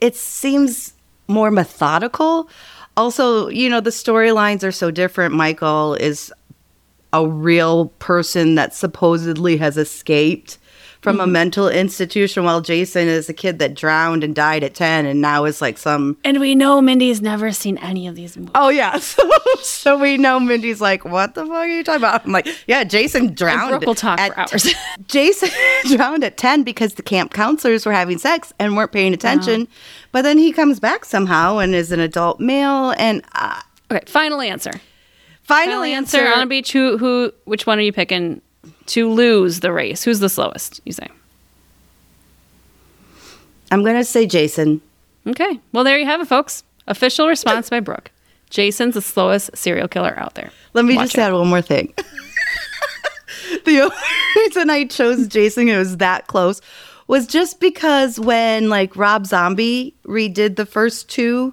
[0.00, 0.94] it seems
[1.28, 2.48] more methodical.
[2.96, 5.34] Also, you know, the storylines are so different.
[5.34, 6.32] Michael is
[7.12, 10.56] a real person that supposedly has escaped
[11.04, 11.20] from Mm-hmm.
[11.22, 15.20] a mental institution while Jason is a kid that drowned and died at 10 and
[15.20, 18.50] now is like some And we know Mindy's never seen any of these movies.
[18.56, 18.98] Oh yeah.
[19.04, 19.30] So,
[19.62, 22.24] so we know Mindy's like, what the fuck are you talking about?
[22.26, 23.70] I'm like, yeah, Jason drowned.
[23.70, 24.74] Brooke will talk at for hours.
[25.06, 25.50] Jason
[25.96, 29.68] drowned at 10 because the camp counselors were having sex and weren't paying attention.
[30.10, 32.94] But then he comes back somehow and is an adult male.
[32.98, 34.72] And uh, Okay, final answer.
[35.42, 36.16] final, Final answer.
[36.18, 36.72] answer on a beach.
[36.72, 38.40] Who, who, which one are you picking
[38.86, 40.02] to lose the race?
[40.04, 40.80] Who's the slowest?
[40.84, 41.08] You say.
[43.70, 44.80] I'm going to say Jason.
[45.26, 45.58] Okay.
[45.72, 46.62] Well, there you have it, folks.
[46.86, 48.10] Official response by Brooke.
[48.50, 50.50] Jason's the slowest serial killer out there.
[50.74, 51.20] Let me Watch just it.
[51.22, 51.92] add one more thing.
[53.64, 53.96] the only
[54.36, 56.60] reason I chose Jason, it was that close,
[57.08, 61.52] was just because when like Rob Zombie redid the first two,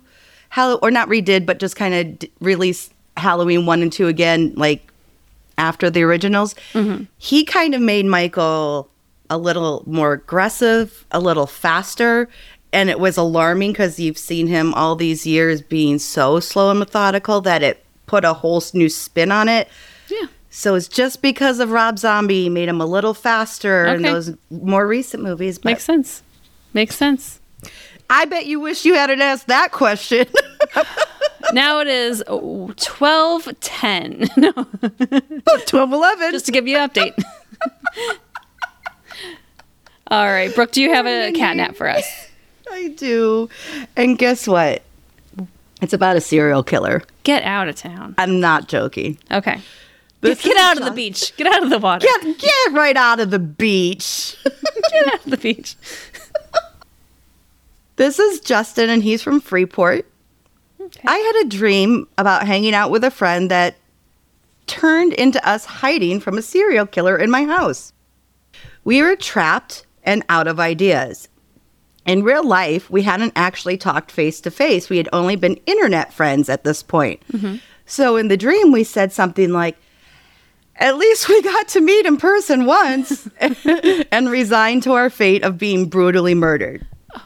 [0.50, 4.54] Hall- or not redid, but just kind of d- released Halloween one and two again,
[4.56, 4.91] like
[5.58, 7.06] after the originals, mm-hmm.
[7.18, 8.90] he kind of made Michael
[9.30, 12.28] a little more aggressive, a little faster.
[12.74, 16.80] And it was alarming because you've seen him all these years being so slow and
[16.80, 19.68] methodical that it put a whole new spin on it.
[20.10, 20.28] Yeah.
[20.50, 24.86] So it's just because of Rob Zombie made him a little faster in those more
[24.86, 25.58] recent movies.
[25.58, 26.24] But Makes sense.
[26.74, 27.40] Makes sense.
[28.10, 30.28] I bet you wish you hadn't asked that question.
[31.54, 34.30] Now it is 12 10.
[34.38, 34.52] No,
[35.68, 36.32] 12 11.
[36.32, 37.22] just to give you an update.
[40.08, 40.54] All right.
[40.54, 42.06] Brooke, do you have a cat nap for us?
[42.70, 43.50] I do.
[43.96, 44.82] And guess what?
[45.82, 47.02] It's about a serial killer.
[47.24, 48.16] Get out of town.
[48.18, 49.18] I'm not joking.
[49.32, 49.60] Okay.
[50.22, 51.36] This Get is out of the beach.
[51.38, 52.06] Get out of the water.
[52.06, 54.38] Get, get right out of the beach.
[54.92, 55.76] Get out of the beach.
[57.96, 60.06] This is Justin, and he's from Freeport.
[60.82, 61.02] Okay.
[61.08, 63.76] I had a dream about hanging out with a friend that
[64.68, 67.94] turned into us hiding from a serial killer in my house.
[68.84, 71.28] We were trapped and out of ideas.
[72.06, 74.90] In real life, we hadn't actually talked face to face.
[74.90, 77.22] We had only been internet friends at this point.
[77.32, 77.58] Mm-hmm.
[77.86, 79.78] So in the dream, we said something like,
[80.78, 85.60] at least we got to meet in person once and resign to our fate of
[85.60, 86.88] being brutally murdered.
[87.16, 87.24] Oh.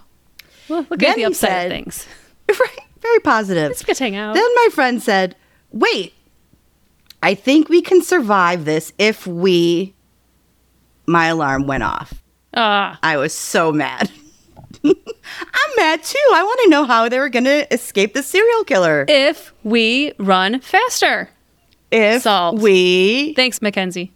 [0.67, 2.05] Well, look Then at the upside said- of things.
[2.47, 3.69] Right, very positive.
[3.69, 4.33] Let's get hang out.
[4.35, 5.35] Then my friend said,
[5.71, 6.13] Wait,
[7.21, 9.93] I think we can survive this if we.
[11.07, 12.21] My alarm went off.
[12.55, 14.09] Ah, I was so mad.
[14.83, 16.17] I'm mad too.
[16.33, 19.05] I want to know how they were going to escape the serial killer.
[19.07, 21.29] if we run faster.
[21.91, 22.61] If solved.
[22.61, 23.33] we.
[23.35, 24.11] Thanks, Mackenzie.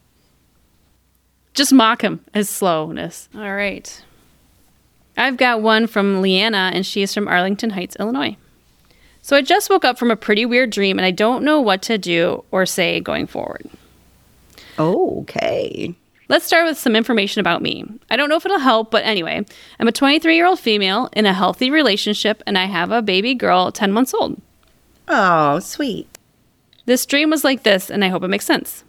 [1.54, 3.30] Just mock him his slowness.
[3.36, 4.04] All right.
[5.17, 8.38] I've got one from Leanna, and she is from Arlington Heights, Illinois.
[9.21, 11.82] So I just woke up from a pretty weird dream, and I don't know what
[11.84, 13.69] to do or say going forward.
[14.77, 15.93] Okay.
[16.29, 17.86] Let's start with some information about me.
[18.10, 19.45] I don't know if it'll help, but anyway,
[19.79, 23.34] I'm a 23 year old female in a healthy relationship, and I have a baby
[23.34, 24.41] girl 10 months old.
[25.08, 26.08] Oh, sweet.
[26.86, 28.84] This dream was like this, and I hope it makes sense.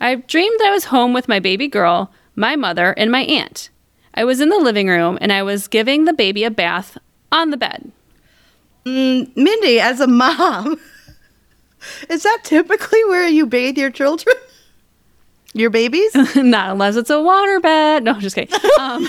[0.00, 3.70] I dreamed that I was home with my baby girl, my mother, and my aunt.
[4.14, 6.98] I was in the living room and I was giving the baby a bath
[7.32, 7.90] on the bed.
[8.86, 10.78] Mm, Mindy, as a mom,
[12.10, 14.36] is that typically where you bathe your children?
[15.54, 16.14] Your babies?
[16.36, 18.04] Not unless it's a water bed.
[18.04, 18.58] No, I'm just kidding.
[18.78, 19.08] Um,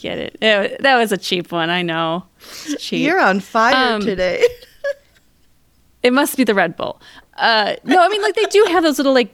[0.00, 0.36] get it.
[0.40, 1.70] It- That was a cheap one.
[1.70, 2.24] I know.
[2.66, 3.04] It's cheap.
[3.04, 4.44] You're on fire Um, today.
[6.02, 7.00] It must be the Red Bull.
[7.36, 9.32] Uh, no, I mean like they do have those little like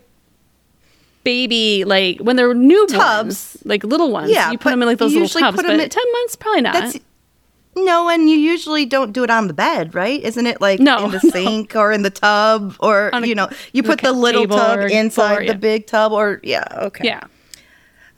[1.25, 3.57] baby like when they're new Tubs.
[3.65, 4.31] like little ones.
[4.31, 5.57] Yeah, you put them in like those little tubs.
[5.57, 6.97] put But at in- ten months, probably not.
[7.85, 10.23] No, and you usually don't do it on the bed, right?
[10.23, 11.31] Isn't it like No, in the no.
[11.33, 15.29] sink or in the tub, or a- you know, you put the little tub inside
[15.29, 15.53] floor, the yeah.
[15.55, 17.05] big tub, or yeah, okay.
[17.05, 17.21] yeah.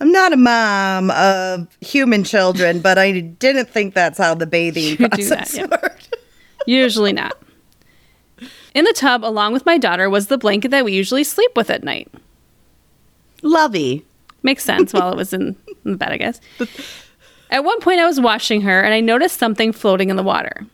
[0.01, 4.85] I'm not a mom of human children, but I didn't think that's how the bathing
[4.85, 5.67] You that, process yeah.
[5.71, 6.17] worked.
[6.67, 7.37] Usually not.
[8.75, 11.69] In the tub, along with my daughter, was the blanket that we usually sleep with
[11.69, 12.09] at night.
[13.43, 14.07] Lovey.
[14.43, 16.41] Makes sense while it was in, in the bed, I guess.
[17.51, 20.65] At one point, I was washing her and I noticed something floating in the water.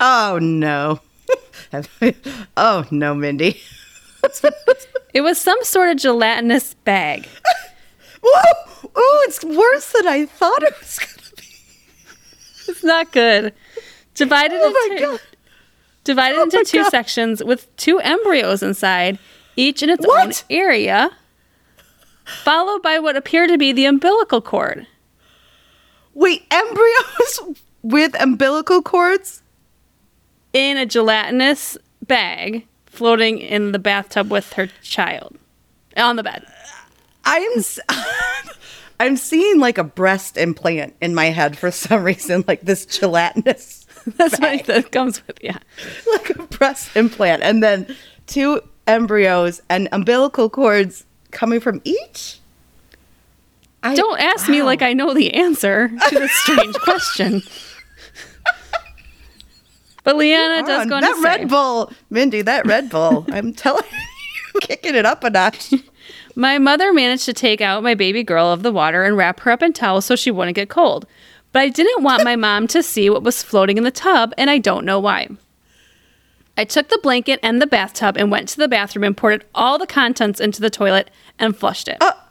[0.00, 1.00] Oh no.
[2.56, 3.60] oh no, Mindy.
[5.12, 7.28] It was some sort of gelatinous bag.
[8.22, 8.88] Whoa!
[8.96, 11.44] Oh, it's worse than I thought it was gonna be.
[12.72, 13.52] It's not good.
[14.14, 15.20] Divided Oh my into god.
[16.04, 16.90] divided Oh into two God.
[16.90, 19.18] sections with two embryos inside,
[19.56, 21.10] each in its own area.
[22.42, 24.86] followed by what appeared to be the umbilical cord.
[26.14, 29.42] Wait, embryos with umbilical cords?
[30.54, 35.36] in a gelatinous bag floating in the bathtub with her child
[35.96, 36.46] on the bed.
[37.24, 37.62] I'm
[39.00, 43.84] I'm seeing like a breast implant in my head for some reason, like this gelatinous,
[44.16, 45.58] That's what that comes with, yeah.
[46.12, 47.94] like a breast implant, and then
[48.26, 52.38] two embryos and umbilical cords coming from each.
[53.84, 57.42] I, Don't ask me like I know the answer to this strange question.
[60.04, 63.26] But Leanna does go on that Red say, Bull, Mindy, that Red Bull.
[63.28, 63.84] I'm telling
[64.54, 65.74] you, kicking it up a notch.
[66.36, 69.52] My mother managed to take out my baby girl of the water and wrap her
[69.52, 71.06] up in towels so she wouldn't get cold.
[71.52, 74.50] But I didn't want my mom to see what was floating in the tub, and
[74.50, 75.28] I don't know why.
[76.58, 79.78] I took the blanket and the bathtub and went to the bathroom and poured all
[79.78, 81.98] the contents into the toilet and flushed it.
[82.00, 82.23] Oh.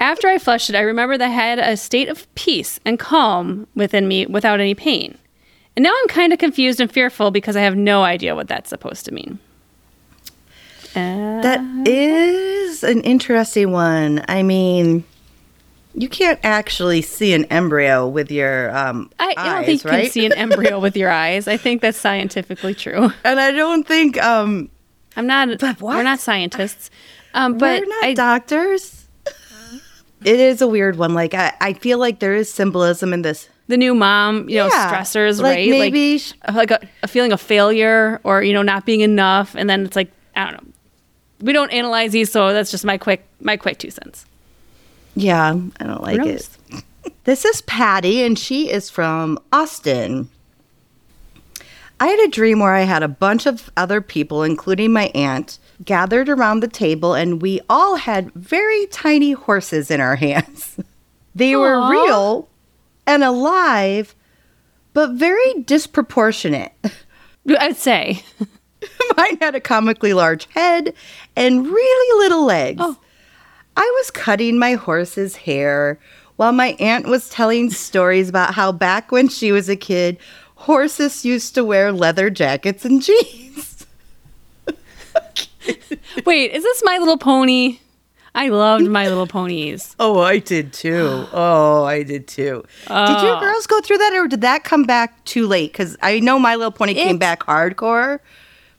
[0.00, 3.66] After I flushed it, I remembered that I had a state of peace and calm
[3.74, 5.16] within me without any pain.
[5.76, 8.70] And now I'm kind of confused and fearful because I have no idea what that's
[8.70, 9.38] supposed to mean.
[10.94, 14.24] Uh, That is an interesting one.
[14.28, 15.02] I mean,
[15.94, 19.90] you can't actually see an embryo with your um, I, I don't eyes, think you
[19.90, 20.02] right?
[20.04, 21.48] can see an embryo with your eyes.
[21.48, 23.10] I think that's scientifically true.
[23.24, 24.70] and I don't think um,
[25.16, 25.58] I'm not.
[25.58, 25.96] But what?
[25.96, 26.90] We're not scientists.
[27.34, 29.03] Um, but we're not I, doctors.
[30.24, 31.14] It is a weird one.
[31.14, 33.48] Like I, I feel like there is symbolism in this.
[33.68, 35.70] the new mom, you know, Yeah, stressors, like right?
[35.70, 39.54] maybe like, uh, like a, a feeling of failure or you know not being enough,
[39.54, 40.72] and then it's like I don't know.
[41.40, 44.26] We don't analyze these, so that's just my quick my quick two cents.
[45.16, 46.48] Yeah, I don't like it.
[47.24, 50.28] This is Patty, and she is from Austin.
[52.00, 55.58] I had a dream where I had a bunch of other people, including my aunt,
[55.84, 60.78] gathered around the table, and we all had very tiny horses in our hands.
[61.36, 62.48] They were real
[63.08, 64.14] and alive,
[64.92, 66.72] but very disproportionate.
[67.58, 68.22] I'd say.
[69.16, 70.94] Mine had a comically large head
[71.34, 72.80] and really little legs.
[72.80, 72.96] Oh.
[73.76, 75.98] I was cutting my horse's hair
[76.36, 80.18] while my aunt was telling stories about how back when she was a kid,
[80.54, 83.73] horses used to wear leather jackets and jeans.
[86.26, 87.78] Wait, is this My Little Pony?
[88.36, 89.94] I loved My Little Ponies.
[90.00, 91.26] Oh, I did too.
[91.32, 92.64] Oh, I did too.
[92.88, 92.88] Did
[93.22, 93.38] you Oh.
[93.40, 95.70] girls go through that or did that come back too late?
[95.72, 98.18] Because I know My Little Pony came back hardcore,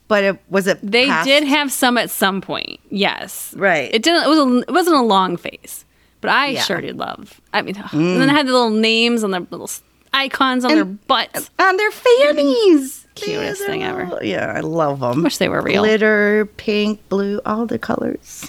[0.10, 2.80] but it was it They past- did have some at some point.
[2.90, 3.54] Yes.
[3.58, 3.90] Right.
[3.94, 4.24] It didn't.
[4.26, 4.40] It was.
[4.40, 5.86] A, it wasn't a long phase,
[6.20, 6.60] but I Yeah.
[6.62, 6.66] Mm.
[6.68, 7.40] sure did love.
[7.54, 9.70] I mean, and then it had the little names on their little
[10.14, 11.50] icons on their butts.
[11.60, 13.05] on their fannies.
[13.16, 14.20] Cutest thing ever.
[14.22, 15.24] Yeah, I love them.
[15.24, 15.84] Wish they were real.
[15.84, 18.46] Glitter, pink, blue, all the colors.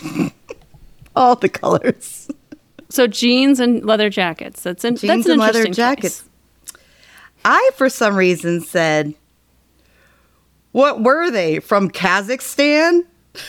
[1.17, 2.29] all the colors.
[2.89, 4.63] So jeans and leather jackets.
[4.63, 6.23] That's an, Jeans that's an and leather interesting jackets.
[6.23, 6.83] choice.
[7.45, 9.15] I, for some reason, said,
[10.73, 11.61] What were they?
[11.61, 13.05] From Kazakhstan?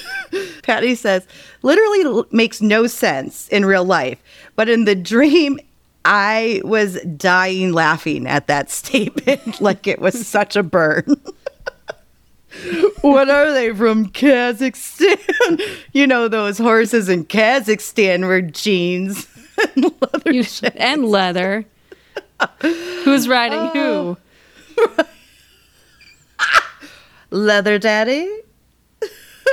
[0.64, 1.26] Patty says,
[1.62, 4.22] literally makes no sense in real life.
[4.56, 5.60] But in the dream,
[6.10, 11.04] I was dying laughing at that statement like it was such a burn.
[13.02, 15.62] what are they from Kazakhstan?
[15.92, 19.28] you know, those horses in Kazakhstan were jeans
[19.76, 20.46] and leather You-
[20.78, 21.66] and leather.
[22.62, 24.18] Who's riding who?
[24.78, 25.06] Oh,
[27.32, 28.30] leather daddy?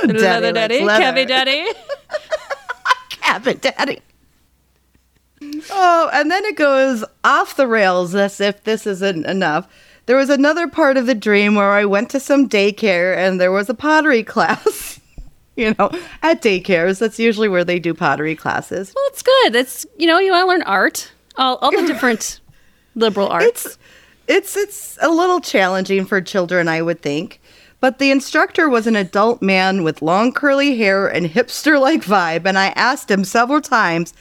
[0.04, 1.02] leather daddy, leather.
[1.02, 1.66] cabbie daddy.
[3.10, 4.00] Cabot daddy.
[5.70, 9.68] Oh, and then it goes off the rails as if this isn't enough.
[10.06, 13.52] There was another part of the dream where I went to some daycare and there
[13.52, 15.00] was a pottery class.
[15.56, 15.90] you know,
[16.22, 18.92] at daycares, that's usually where they do pottery classes.
[18.94, 19.54] Well, it's good.
[19.54, 22.40] It's you know you want to learn art, all all the different
[22.94, 23.64] liberal arts.
[23.66, 23.78] It's
[24.26, 27.40] it's it's a little challenging for children, I would think.
[27.80, 32.58] But the instructor was an adult man with long curly hair and hipster-like vibe, and
[32.58, 34.14] I asked him several times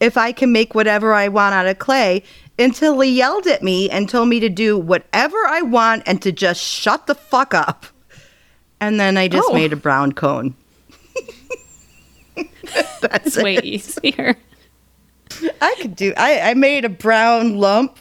[0.00, 2.22] if I can make whatever I want out of clay
[2.58, 6.32] until he yelled at me and told me to do whatever I want and to
[6.32, 7.86] just shut the fuck up.
[8.80, 9.54] And then I just Oh.
[9.54, 10.54] made a brown cone.
[13.00, 14.36] That's way easier.
[15.60, 16.12] I could do.
[16.16, 17.98] I I made a brown lump,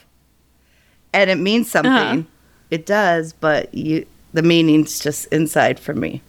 [1.14, 1.92] and it means something.
[1.92, 2.22] Uh-huh.
[2.72, 6.22] It does, but you the meaning's just inside for me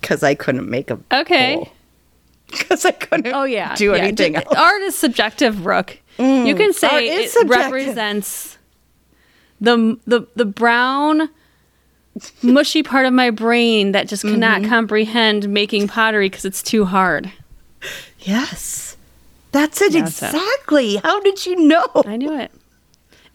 [0.00, 1.70] because I couldn't make a Okay.
[2.52, 3.32] Because I couldn't.
[3.34, 3.74] Oh yeah.
[3.74, 3.96] do yeah.
[3.98, 4.54] anything else.
[4.56, 5.98] Art is subjective, Brooke.
[6.18, 7.72] you can say it subjective.
[7.72, 8.58] represents
[9.60, 11.28] the the the brown
[12.42, 14.68] mushy part of my brain that just cannot Mm-hmm.
[14.70, 17.32] comprehend making pottery because it's too hard.
[18.20, 18.96] Yes,
[19.52, 20.26] That's it That's it.
[20.26, 20.96] exactly.
[20.96, 21.86] How did you know?
[22.06, 22.52] I knew it.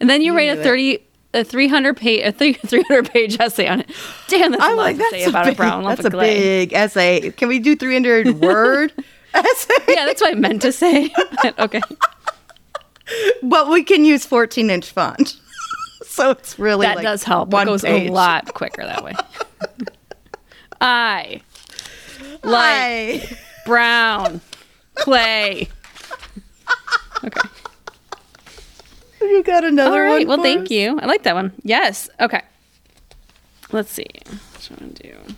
[0.00, 1.00] And then you, write a 30
[1.34, 3.90] a 300 page a 300 page essay on it.
[4.28, 6.06] Damn, that's a I'm lot like, to say a about big, a brown lump That's
[6.06, 6.34] a clay.
[6.38, 7.30] big essay.
[7.32, 8.92] Can we do 300 word
[9.34, 9.74] essay?
[9.88, 11.10] Yeah, that's what I meant to say.
[11.58, 11.80] okay.
[13.42, 15.36] But we can use 14 inch font.
[16.04, 17.52] so it's really That like does help.
[17.52, 18.08] It goes page.
[18.10, 19.14] a lot quicker that way.
[20.80, 21.40] I
[22.42, 23.36] like Hi.
[23.66, 24.40] brown
[24.94, 25.68] clay.
[27.24, 27.48] Okay.
[29.28, 30.26] You got another All right.
[30.26, 30.38] one.
[30.40, 30.70] Well, thank us?
[30.70, 30.98] you.
[30.98, 31.52] I like that one.
[31.62, 32.08] Yes.
[32.20, 32.42] Okay.
[33.70, 34.06] Let's see.
[34.26, 35.16] What should I do?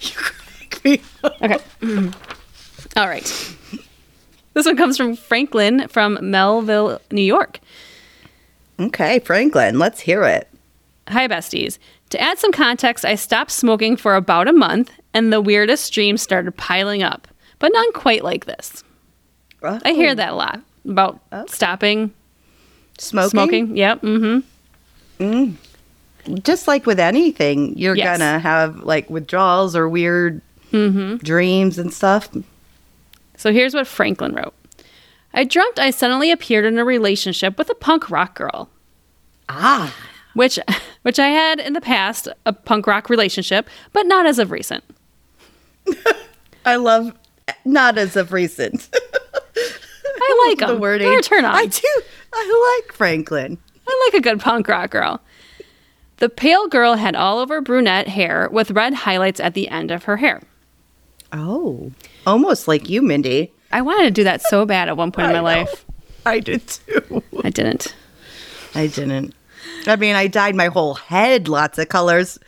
[0.00, 1.42] You crack me up.
[1.42, 1.58] Okay.
[2.96, 3.56] All right.
[4.54, 7.60] This one comes from Franklin from Melville, New York.
[8.80, 10.48] Okay, Franklin, let's hear it.
[11.08, 11.78] Hi, besties.
[12.10, 16.22] To add some context, I stopped smoking for about a month, and the weirdest dreams
[16.22, 18.82] started piling up, but none quite like this.
[19.62, 22.14] I hear that a lot about stopping
[22.98, 23.30] smoking.
[23.30, 23.76] smoking.
[23.76, 24.02] Yep.
[24.02, 25.22] Mm-hmm.
[25.24, 25.54] Mm.
[26.42, 28.18] Just like with anything, you're Yes.
[28.18, 30.40] gonna have like withdrawals or weird
[30.72, 31.16] Mm-hmm.
[31.18, 32.28] dreams and stuff.
[33.36, 34.52] So here's what Franklin wrote.
[35.32, 38.68] I dreamt I suddenly appeared in a relationship with a punk rock girl,
[39.48, 39.94] Ah,
[40.34, 40.58] which
[41.02, 44.82] which I had in the past a punk rock relationship, but not as of recent.
[46.66, 47.12] I love.
[47.64, 48.88] Not as of recent.
[48.92, 50.80] I like the them.
[50.80, 51.08] wording.
[51.08, 51.54] They're turn on.
[51.54, 52.02] I do.
[52.38, 53.58] I like Franklin.
[53.88, 55.20] I like a good punk rock girl.
[56.18, 60.04] The pale girl had all over brunette hair with red highlights at the end of
[60.04, 60.42] her hair.
[61.32, 61.92] Oh,
[62.26, 63.52] almost like you, Mindy.
[63.72, 65.84] I wanted to do that so bad at one point in my life.
[66.24, 67.22] I did too.
[67.44, 67.94] I didn't.
[68.74, 69.34] I didn't.
[69.86, 72.38] I mean, I dyed my whole head lots of colors,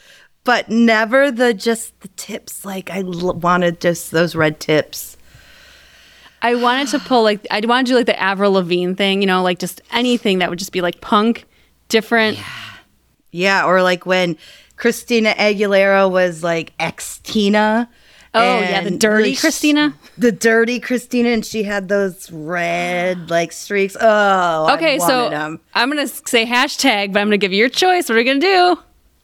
[0.45, 2.65] but never the just the tips.
[2.65, 5.17] Like I l- wanted just those red tips.
[6.43, 9.27] I wanted to pull like I wanted to do like the Avril Lavigne thing, you
[9.27, 11.45] know, like just anything that would just be like punk,
[11.89, 12.39] different.
[13.31, 14.37] Yeah, or like when
[14.77, 17.89] Christina Aguilera was like Xtina.
[18.35, 19.95] Oh yeah, the dirty Christina.
[20.17, 23.97] The dirty Christina, and she had those red like streaks.
[24.01, 25.61] Oh, Okay, so wanted 'em.
[25.75, 28.09] I'm gonna say hashtag, but I'm gonna give you your choice.
[28.09, 28.79] What are we gonna do?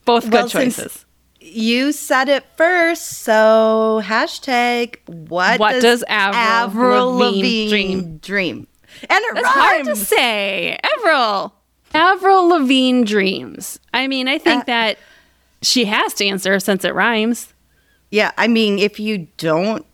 [0.05, 1.05] Both Well, good choices.
[1.47, 4.97] You said it first, so hashtag
[5.29, 8.17] what, What does Avril Lavigne dream?
[8.19, 8.67] dream?
[9.11, 10.79] And it That's hard to say.
[10.99, 11.53] Avril.
[11.93, 13.79] Avril Lavigne dreams.
[13.93, 14.99] I mean, I think Uh, that
[15.61, 17.53] she has to answer since it rhymes.
[18.11, 19.85] Yeah, I mean, if you don't,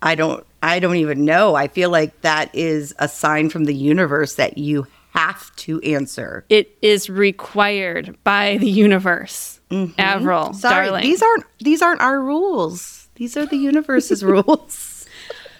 [0.00, 1.54] I don't, I don't even know.
[1.54, 6.44] I feel like that is a sign from the universe that you have to answer.
[6.48, 9.60] It is required by the universe.
[9.98, 10.54] Avril, Mm-hmm.
[10.56, 11.02] Sorry, darling.
[11.02, 13.08] these aren't these aren't our rules.
[13.16, 15.06] These are the universe's rules.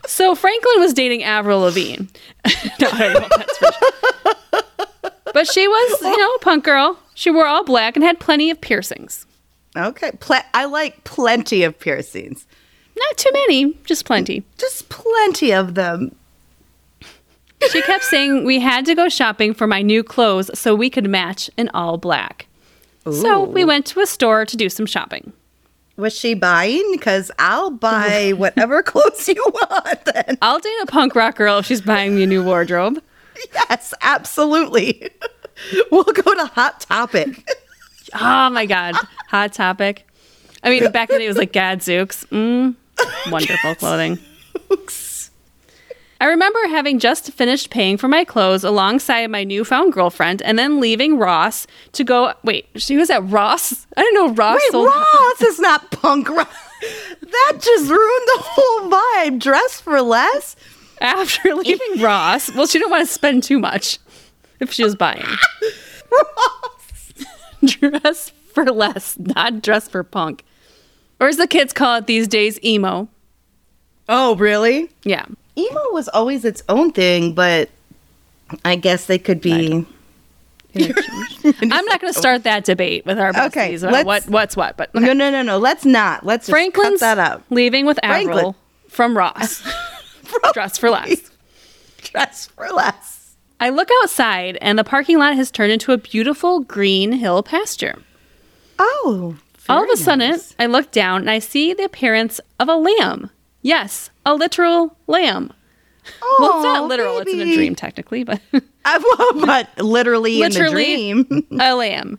[0.07, 2.07] so Franklin was dating Avril Lavigne.
[2.81, 4.63] no, I don't know that's for sure.
[5.33, 6.99] But she was, you know, a punk girl.
[7.15, 9.27] She wore all black and had plenty of piercings.
[9.77, 12.47] Okay, Ple- I like plenty of piercings.
[12.97, 14.45] Not too many, just plenty.
[14.59, 16.15] Just plenty of them.
[17.71, 21.09] She kept saying we had to go shopping for my new clothes so we could
[21.09, 22.47] match in all black.
[23.13, 25.33] So we went to a store to do some shopping.
[25.97, 26.85] Was she buying?
[26.93, 30.05] Because I'll buy whatever clothes you want.
[30.07, 33.03] Then I'll date a punk rock girl if she's buying me a new wardrobe.
[33.53, 35.11] yes, absolutely.
[35.93, 37.49] We'll go to Hot Topic.
[38.13, 38.97] Oh my God.
[39.29, 40.05] Hot topic.
[40.65, 42.25] I mean, back in the day, it was like Gadzooks.
[42.33, 42.75] Mm,
[43.31, 44.19] wonderful clothing.
[46.21, 50.81] I remember having just finished paying for my clothes alongside my newfound girlfriend and then
[50.81, 52.33] leaving Ross to go.
[52.45, 53.87] Wait, she was at Ross?
[53.97, 54.87] I didn't know Ross Wait, sold.
[54.87, 56.51] Ross is not punk rock.
[57.21, 59.41] That just ruined the whole vibe.
[59.41, 60.55] Dress for less.
[61.01, 63.99] After leaving Ross, well, she didn't want to spend too much
[64.61, 65.25] if she was buying.
[66.13, 67.13] Ross.
[67.65, 70.45] dress for less, not dress for punk.
[71.19, 73.09] Or as the kids call it these days, emo.
[74.09, 74.91] Oh, really?
[75.05, 75.25] Yeah.
[75.57, 77.71] Emo was always its own thing, but
[78.65, 79.87] I guess they could be.
[80.75, 84.77] I'm not going to start that debate with our besties Okay, about what what's what,
[84.77, 85.59] but No, no, no, no.
[85.59, 86.27] Let's not.
[86.27, 87.43] Let's just Franklin's cut that out.
[87.51, 88.55] leaving with Franklin.
[88.89, 89.63] From Ross.
[90.53, 91.31] Dress for less.
[92.03, 93.35] Dress for less.
[93.61, 98.01] I look outside and the parking lot has turned into a beautiful green hill pasture.
[98.79, 99.37] Oh.
[99.69, 100.55] All of a sudden, nice.
[100.59, 103.31] I look down and I see the appearance of a lamb.
[103.65, 105.51] Yes, a literal lamb.
[106.23, 108.39] Oh, well, it's not literal, it's in a dream technically, but
[108.85, 111.09] Uh, well, but literally, Literally.
[111.11, 111.47] in the dream.
[111.61, 112.19] a lamb.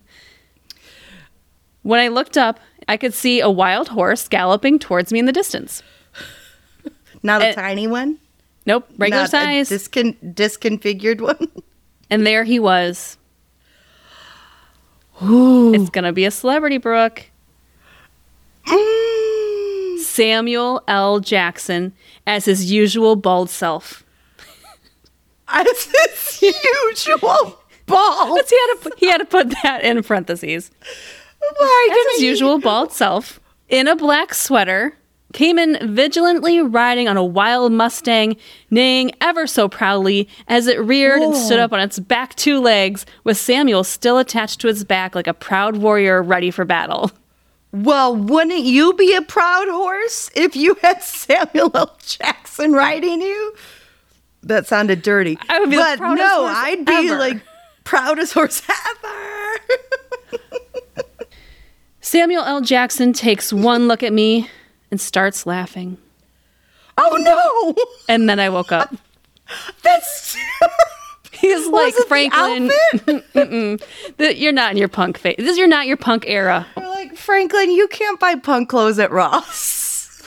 [1.84, 5.32] When I looked up, I could see a wild horse galloping towards me in the
[5.32, 5.84] distance.
[7.22, 8.18] Not a Uh, tiny one.
[8.66, 9.70] Nope, regular Not a size.
[9.70, 11.48] discon- disconfigured one.
[12.10, 13.18] and there he was.
[15.22, 17.26] It's gonna be a celebrity, Brooke.
[18.66, 19.35] Mm.
[20.16, 21.20] Samuel L.
[21.20, 21.94] Jackson
[22.26, 24.06] as his usual bald self.
[25.48, 27.60] As his usual.
[27.86, 30.72] But he had to he had to put that in parentheses.
[31.58, 33.40] Why As his usual bald self,
[33.70, 34.98] in a black sweater,
[35.34, 38.38] came in vigilantly riding on a wild Mustang,
[38.72, 43.06] neighing ever so proudly as it reared and stood up on its back two legs,
[43.26, 47.12] with Samuel still attached to its back like a proud warrior ready for battle.
[47.84, 51.98] Well, wouldn't you be a proud horse if you had Samuel L.
[52.06, 53.54] Jackson riding you?
[54.44, 55.38] That sounded dirty.
[55.50, 57.18] I would be the but proudest no, horse I'd be ever.
[57.18, 57.42] like
[57.84, 59.60] proudest horse ever.
[62.02, 62.62] Samuel L.
[62.62, 64.50] Jackson takes one look at me
[64.92, 65.98] and starts laughing.
[66.98, 67.76] oh no,
[68.08, 68.94] And then I woke up.
[69.84, 70.38] that's
[71.46, 72.72] He's like Franklin.
[74.18, 75.36] The- you're not in your punk phase.
[75.38, 76.66] This you're not your punk era.
[76.78, 77.72] You're like Franklin.
[77.72, 80.22] You can't buy punk clothes at Ross.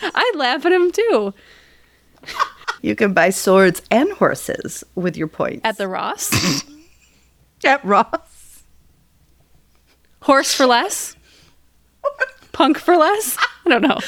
[0.02, 1.34] I laugh at him too.
[2.82, 6.62] You can buy swords and horses with your points At the Ross.
[7.64, 8.62] at Ross.
[10.20, 11.16] Horse for less?
[12.52, 13.38] Punk for less?
[13.64, 13.98] I don't know.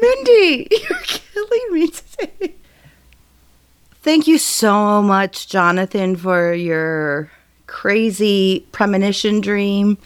[0.00, 2.54] Mindy, you're killing me today.
[4.08, 7.30] Thank you so much, Jonathan, for your
[7.66, 9.98] crazy premonition dream.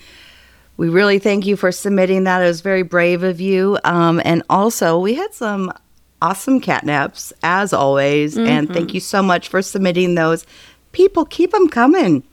[0.76, 2.42] We really thank you for submitting that.
[2.42, 3.78] It was very brave of you.
[3.84, 5.72] Um, and also, we had some
[6.20, 8.36] awesome catnaps, as always.
[8.36, 10.46] And thank you so much for submitting those.
[10.90, 12.24] People, keep them coming.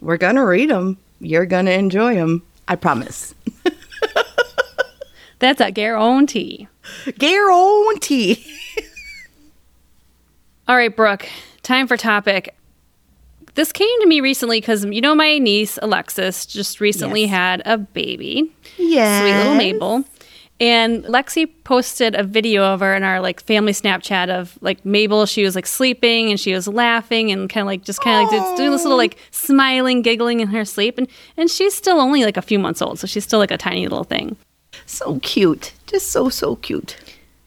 [0.00, 0.96] We're going to read them.
[1.20, 2.42] You're going to enjoy them.
[2.66, 3.34] I promise.
[5.38, 6.66] That's a guarantee.
[7.18, 8.42] Guarantee.
[10.70, 11.28] All right, Brooke,
[11.64, 12.54] time for topic.
[13.56, 17.30] This came to me recently because you know my niece Alexis just recently Yes.
[17.30, 19.20] had a baby, Yeah.
[19.20, 20.04] sweet little Mabel,
[20.60, 25.26] and Lexi posted a video of her in our like family Snapchat of like Mabel.
[25.26, 28.32] She was like sleeping and she was laughing and kind of like just kind of
[28.32, 32.22] like doing this little like smiling, giggling in her sleep, and and she's still only
[32.24, 34.36] like a few months old, so she's still like a tiny little thing.
[34.86, 35.72] So cute.
[35.88, 36.96] Just so, so cute.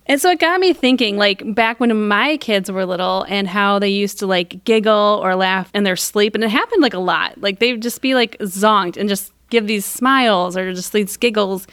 [0.06, 3.80] And so it got me thinking, like back when my kids were little, and how
[3.80, 7.00] they used to like giggle or laugh in their sleep, and it happened like a
[7.00, 7.40] lot.
[7.40, 11.68] Like they'd just be like zonked and just give these smiles or just these giggles.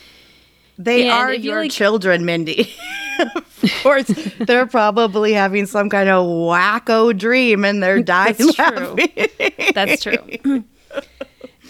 [0.78, 2.72] They And are your like- children, Mindy.
[3.18, 4.06] of course,
[4.38, 8.96] they're probably having some kind of wacko dream and they're dying That's true.
[8.96, 9.72] laughing.
[9.74, 10.64] That's true.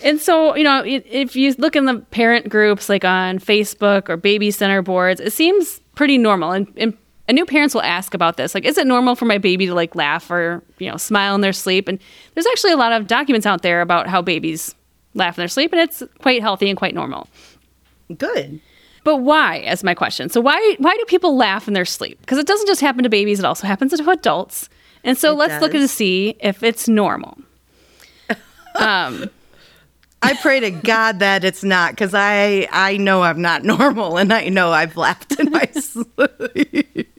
[0.02, 4.16] And so, you know, if you look in the parent groups like on Facebook or
[4.16, 6.50] baby center boards, it seems pretty normal.
[6.52, 6.96] And, and,
[7.28, 8.54] and new parents will ask about this.
[8.54, 11.42] Like, is it normal for my baby to like laugh or, you know, smile in
[11.42, 11.88] their sleep?
[11.88, 11.98] And
[12.32, 14.74] there's actually a lot of documents out there about how babies
[15.12, 17.28] laugh in their sleep, and it's quite healthy and quite normal.
[18.16, 18.62] Good.
[19.04, 20.30] But why is my question.
[20.30, 22.18] So why why do people laugh in their sleep?
[22.22, 24.70] Because it doesn't just happen to babies, it also happens to adults.
[25.04, 25.82] And so It let's look does.
[25.82, 27.36] and see if it's normal.
[28.76, 29.28] Um
[30.22, 34.32] I pray to God that it's not because I I know I'm not normal and
[34.32, 37.10] I know I've laughed in my sleep.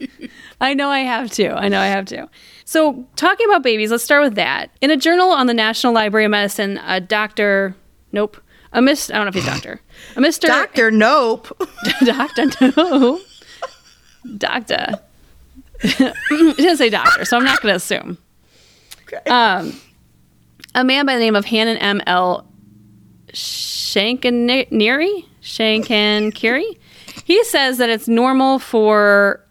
[0.59, 1.49] I know I have to.
[1.49, 2.29] I know I have to.
[2.65, 4.69] So, talking about babies, let's start with that.
[4.79, 7.75] In a journal on the National Library of Medicine, a doctor,
[8.11, 8.37] nope,
[8.71, 9.81] a miss, I don't know if he's a doctor,
[10.15, 10.41] a Mr.
[10.47, 11.57] Doctor, nope.
[12.05, 12.45] doctor,
[12.77, 13.19] no,
[14.37, 14.99] doctor.
[15.81, 18.17] it didn't say doctor, so I'm not going to assume.
[19.27, 19.73] Um,
[20.75, 22.01] a man by the name of Hannon M.
[22.07, 22.47] L.
[23.33, 26.77] Shankaneri, Shankankiri,
[27.25, 29.41] he says that it's normal for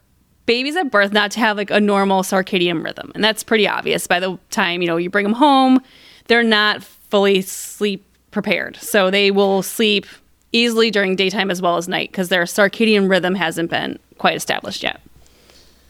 [0.47, 4.07] babies at birth not to have like a normal circadian rhythm, and that's pretty obvious.
[4.07, 5.81] By the time you know you bring them home,
[6.27, 10.07] they're not fully sleep prepared, so they will sleep
[10.53, 14.83] easily during daytime as well as night because their circadian rhythm hasn't been quite established
[14.83, 15.01] yet.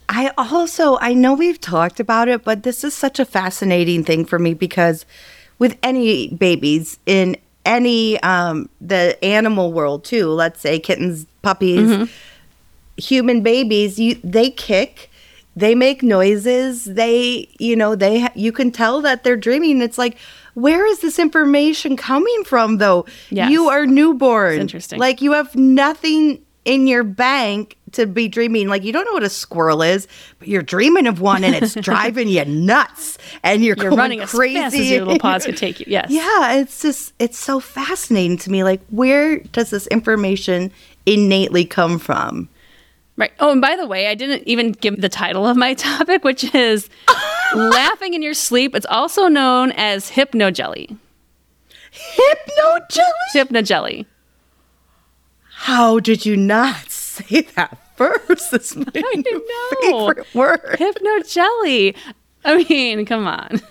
[0.07, 4.25] I also I know we've talked about it, but this is such a fascinating thing
[4.25, 5.05] for me because
[5.57, 12.09] with any babies in any um the animal world too, let's say kittens, puppies,
[12.97, 15.09] human babies, you they kick,
[15.55, 19.81] they make noises, they you know, they you can tell that they're dreaming.
[19.81, 20.17] It's like
[20.53, 23.05] where is this information coming from though?
[23.29, 23.51] Yes.
[23.51, 24.53] You are newborn.
[24.55, 24.99] It's interesting.
[24.99, 28.67] Like you have nothing in your bank to be dreaming.
[28.67, 30.07] Like you don't know what a squirrel is,
[30.39, 34.19] but you're dreaming of one and it's driving you nuts and you're, You're going running
[34.21, 34.57] crazy.
[34.57, 35.85] as fast as your little paws could take you.
[35.89, 36.07] Yes.
[36.09, 38.63] Yeah, it's just it's so fascinating to me.
[38.63, 40.71] Like where does this information
[41.05, 42.47] innately come from?
[43.17, 43.33] Right.
[43.39, 46.55] Oh, and by the way, I didn't even give the title of my topic, which
[46.55, 46.89] is
[47.53, 48.73] laughing in your sleep.
[48.73, 50.95] It's also known as hypnogely.
[51.91, 53.01] Hypnogely?
[53.35, 54.05] Hypnogely.
[55.61, 58.51] How did you not say that first?
[58.51, 58.85] This is my
[59.81, 60.77] favorite word.
[60.79, 61.95] Hypnogely.
[62.43, 63.61] I mean, come on.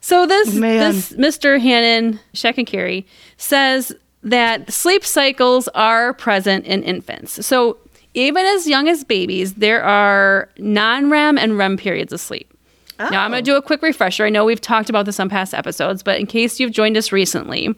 [0.00, 0.78] So this Man.
[0.78, 1.60] this Mr.
[1.60, 3.04] Hannon Shekankiri
[3.36, 3.92] says
[4.22, 7.44] that sleep cycles are present in infants.
[7.44, 7.76] So
[8.14, 12.52] even as young as babies, there are non-REM and REM periods of sleep.
[12.98, 13.36] Now I'm going Oh.
[13.36, 14.24] to do a quick refresher.
[14.26, 17.12] I know we've talked about this on past episodes, but in case you've joined us
[17.12, 17.74] recently,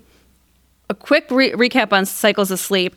[0.92, 2.94] a quick re- recap on cycles of sleep.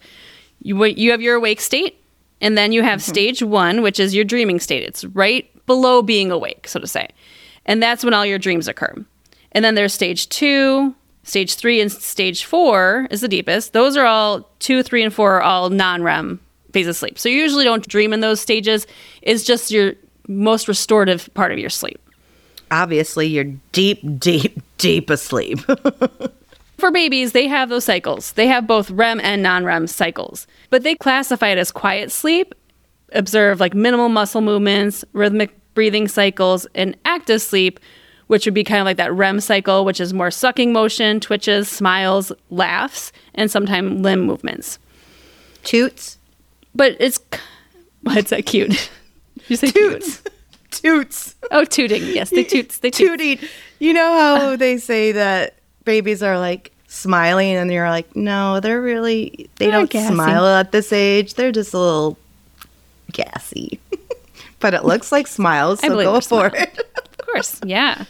[0.62, 2.02] You you have your awake state,
[2.42, 3.12] and then you have mm-hmm.
[3.12, 4.84] stage one, which is your dreaming state.
[4.84, 7.10] It's right below being awake, so to say,
[7.66, 8.94] and that's when all your dreams occur.
[9.54, 10.94] And then there's stage two,
[11.24, 13.74] stage three, and stage four is the deepest.
[13.74, 16.42] Those are all two, three, and four are all non-REM
[16.74, 17.18] phases of sleep.
[17.18, 18.86] So you usually don't dream in those stages.
[19.22, 19.94] It's just your
[20.28, 22.02] most restorative part of your sleep.
[22.70, 25.60] Obviously, you're deep, deep, deep asleep.
[26.78, 28.34] For babies, they have those cycles.
[28.34, 32.54] They have both REM and non REM cycles, but they classify it as quiet sleep,
[33.14, 37.80] observe like minimal muscle movements, rhythmic breathing cycles, and active sleep,
[38.28, 41.70] which would be kind of like that REM cycle, which is more sucking motion, twitches,
[41.70, 44.78] smiles, laughs, and sometimes limb movements.
[45.64, 46.18] Toots.
[46.74, 47.20] But it's,
[48.02, 48.90] why is that cute?
[49.48, 50.22] you say Toots.
[50.22, 50.32] cute.
[50.72, 51.36] Toots.
[51.52, 52.04] Oh, tooting.
[52.08, 52.80] Yes, they toots.
[52.80, 53.18] They toot.
[53.20, 53.40] Tooting.
[53.80, 55.55] You know how they say that
[55.86, 60.14] babies are like smiling and you're like, no, they're really, they They're don't gassy.
[60.14, 61.36] smile at this age.
[61.36, 62.18] They're just a little
[63.12, 63.80] gassy.
[64.60, 66.80] but it looks like smiles, so go for it.
[67.18, 68.06] Of course, yeah.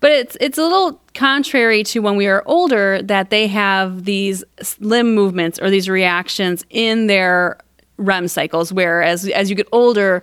[0.00, 4.44] But it's it's a little contrary to when we are older that they have these
[4.80, 7.58] limb movements or these reactions in their
[7.96, 8.72] REM cycles.
[8.72, 10.22] Whereas as you get older,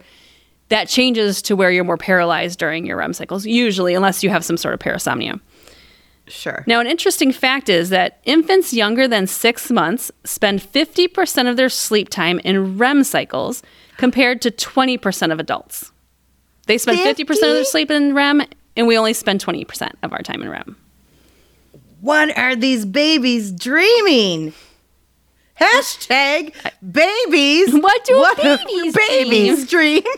[0.69, 3.45] that changes to where you're more paralyzed during your REM cycles.
[3.45, 5.39] Usually, unless you have some sort of parasomnia.
[6.27, 6.63] Sure.
[6.67, 11.69] Now, an interesting fact is that infants younger than six months spend 50% of their
[11.69, 13.63] sleep time in REM cycles
[13.97, 15.91] compared to 20% of adults.
[16.65, 18.43] They spend 50% of their sleep in REM,
[18.75, 20.75] and we only spend 20% of our time in REM.
[22.01, 24.53] What are these babies dreaming?
[25.59, 26.53] Hashtag
[26.91, 27.73] babies.
[27.81, 30.03] What do babies babies dream?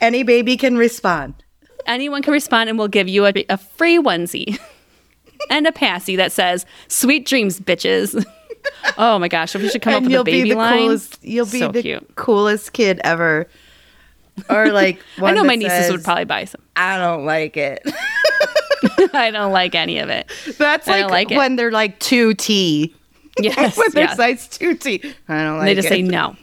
[0.00, 1.43] Any baby can respond.
[1.86, 4.58] Anyone can respond, and we'll give you a, a free onesie
[5.50, 8.24] and a passy that says "Sweet dreams, bitches."
[8.98, 9.54] oh my gosh!
[9.54, 10.78] We should come up and with you'll a baby be the line.
[10.78, 11.18] coolest.
[11.24, 12.16] You'll be So the cute.
[12.16, 13.48] coolest kid ever.
[14.50, 16.60] Or like I know my nieces says, would probably buy some.
[16.76, 17.82] I don't like it.
[19.14, 20.30] I don't like any of it.
[20.58, 21.38] That's I like, don't it.
[21.38, 22.94] when they're like two T.
[23.38, 24.16] Yes, when they're yes.
[24.16, 25.02] size two T.
[25.28, 25.90] I don't like they just it.
[25.90, 26.36] say no.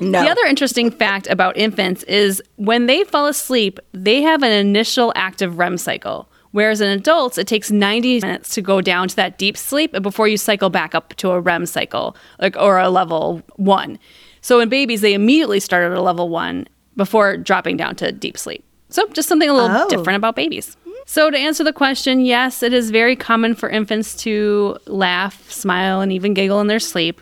[0.00, 0.22] No.
[0.22, 5.12] The other interesting fact about infants is when they fall asleep, they have an initial
[5.16, 6.28] active REM cycle.
[6.52, 10.26] Whereas in adults, it takes 90 minutes to go down to that deep sleep before
[10.26, 13.98] you cycle back up to a REM cycle, like or a level one.
[14.40, 18.36] So in babies, they immediately start at a level one before dropping down to deep
[18.36, 18.64] sleep.
[18.88, 19.88] So just something a little Oh.
[19.88, 20.76] different about babies.
[21.06, 26.00] So to answer the question, yes, it is very common for infants to laugh, smile,
[26.00, 27.20] and even giggle in their sleep.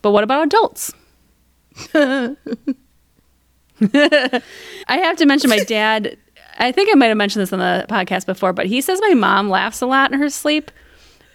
[0.00, 0.92] But what about adults?
[1.90, 2.36] I
[4.88, 6.16] have to mention my dad.
[6.58, 9.14] I think I might have mentioned this on the podcast before, but he says my
[9.14, 10.70] mom laughs a lot in her sleep,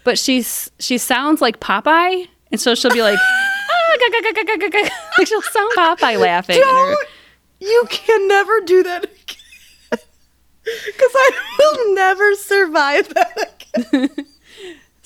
[0.03, 4.31] but she's she sounds like Popeye, and so she'll be like, "Ah, ga, ga, ga,
[4.43, 6.57] ga, ga, ga, ga." like she'll sound Popeye laughing.
[6.59, 7.07] Don't.
[7.59, 9.13] You can never do that again.
[10.85, 13.63] Because I will never survive that
[13.93, 14.09] again.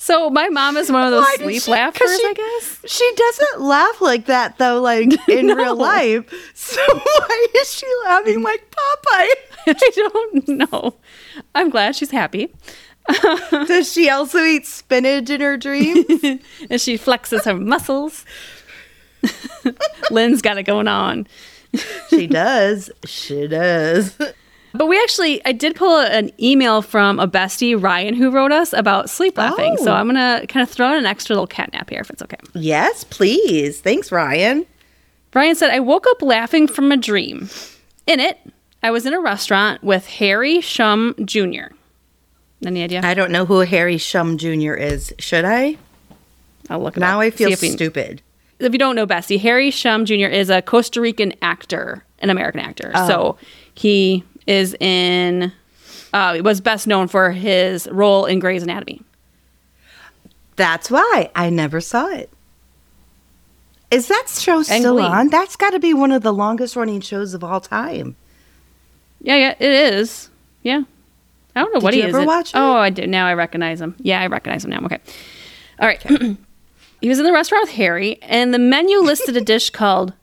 [0.04, 2.78] So my mom is one of those sleep she- laughers, she- I guess.
[2.86, 5.54] She doesn't laugh like that though, like in No.
[5.54, 6.24] real life.
[6.54, 9.34] So why is she laughing like Popeye?
[9.68, 10.94] I don't know.
[11.54, 12.52] I'm glad she's happy.
[13.50, 16.04] Does she also eat spinach in her dreams?
[16.68, 18.24] and she flexes her muscles.
[20.10, 21.28] Lynn's got it going on.
[22.10, 22.90] she does.
[23.06, 24.18] She does.
[24.74, 28.72] But we actually, I did pull an email from a bestie, Ryan, who wrote us
[28.72, 29.76] about sleep laughing.
[29.78, 29.94] So Oh.
[29.94, 32.36] I'm going to kind of throw in an extra little catnap here if it's okay.
[32.54, 33.80] Yes, please.
[33.80, 34.64] Thanks, Ryan.
[35.34, 37.48] Ryan said, I woke up laughing from a dream.
[38.06, 38.38] In it,
[38.82, 41.74] I was in a restaurant with Harry Shum Jr.
[42.64, 43.00] Any idea?
[43.04, 44.74] I don't know who Harry Shum Jr.
[44.74, 45.12] is.
[45.18, 45.76] Should I?
[46.70, 47.24] I'll look it Now up.
[47.24, 48.22] I feel if we- stupid.
[48.58, 50.26] if you don't know Bessie, Harry Shum Jr.
[50.26, 52.92] is a Costa Rican actor, an American actor.
[52.94, 53.08] Oh.
[53.08, 53.38] So
[53.74, 55.52] he is in,
[56.12, 59.02] uh, was best known for his role in Grey's Anatomy.
[60.56, 62.30] That's why I never saw it.
[63.90, 65.28] Is that show still on?
[65.28, 68.16] That's got to be one of the longest running shows of all time.
[69.20, 70.30] Yeah, yeah, it is.
[70.62, 70.82] Yeah.
[71.54, 72.14] I don't know what you he is.
[72.14, 72.56] ever watch it?
[72.56, 73.06] Oh, I do.
[73.06, 73.94] Now I recognize him.
[73.98, 74.80] Yeah, I recognize him now.
[74.84, 74.98] Okay.
[75.78, 76.02] All right.
[77.00, 80.14] he was in the restaurant with Harry, and the menu listed a dish called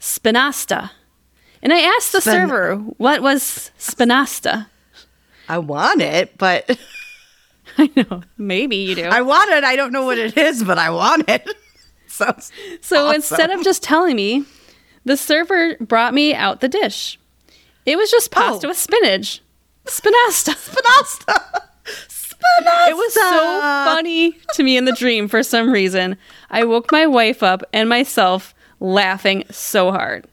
[0.00, 0.90] spinasta.
[1.62, 4.66] And I asked the Spin- server, what was spinasta?
[5.48, 6.78] I want it, but
[7.78, 8.22] I know.
[8.36, 9.04] Maybe you do.
[9.04, 9.64] I want it.
[9.64, 11.48] I don't know what it is, but I want it.
[12.06, 13.14] Sounds So awesome.
[13.16, 14.44] instead of just telling me,
[15.04, 17.18] the server brought me out the dish.
[17.86, 18.70] It was just pasta Oh.
[18.70, 19.40] with spinach.
[19.86, 20.54] Spinasta.
[20.54, 21.62] Spinasta.
[22.08, 22.88] Spinasta.
[22.90, 26.16] It was so funny to me in the dream for some reason.
[26.50, 30.26] I woke my wife up and myself laughing so hard.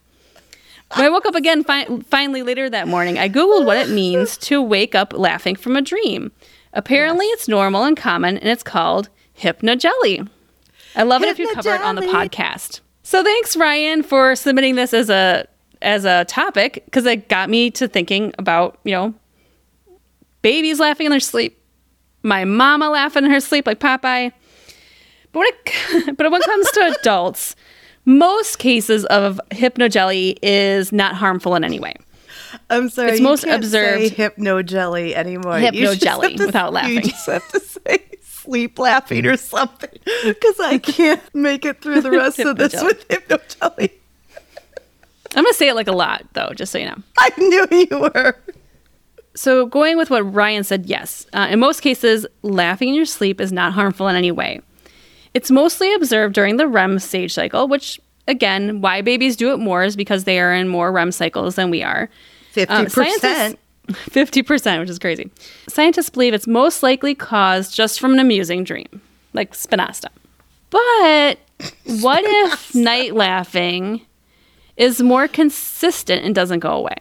[0.94, 4.38] When I woke up again fi- finally later that morning, I Googled what it means
[4.38, 6.32] to wake up laughing from a dream.
[6.74, 10.28] Apparently, it's normal and common, and it's called hypnogely.
[10.96, 12.82] I love it if you cover it on the podcast.
[13.04, 15.48] So thanks, Ryan, for submitting this as a
[15.82, 19.14] as a topic because it got me to thinking about you know
[20.42, 21.62] babies laughing in their sleep,
[22.24, 24.32] my mama laughing in her sleep like Popeye.
[25.32, 27.56] But when it, but when it comes to adults,
[28.06, 31.96] most cases of hypnogely is not harmful in any way.
[32.70, 33.10] I'm sorry.
[33.12, 35.60] It's you most observed- Say hypno anymore.
[35.60, 37.02] You just Hypnogely have to- without You laughing.
[37.02, 39.90] just have to say sleep laughing or something
[40.24, 43.92] because I can't make it through the rest of this with hypnogely.
[45.36, 46.98] I'm gonna say it like a lot though, just so you know.
[47.18, 48.36] I knew you were.
[49.38, 51.26] So, going with what Ryan said, yes.
[51.34, 54.62] Uh, in most cases, laughing in your sleep is not harmful in any way.
[55.36, 59.84] It's mostly observed during the REM stage cycle, which, again, why babies do it more
[59.84, 62.10] is because they are in more REM cycles than we are.
[62.54, 63.22] Fifty Um, percent.
[63.22, 65.30] scientists- 50%, which is crazy.
[65.68, 68.88] Scientists believe it's most likely caused just from an amusing dream,
[69.34, 70.08] like spinasta.
[70.72, 71.38] But
[72.02, 74.02] what if night laughing
[74.78, 76.96] is more consistent and doesn't go away?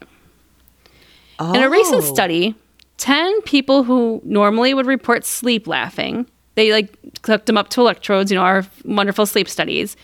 [1.41, 2.15] In a recent Oh.
[2.15, 2.55] study,
[2.99, 8.31] 10 people who normally would report sleep laughing, they like hooked them up to electrodes,
[8.31, 9.97] you know, our wonderful sleep studies.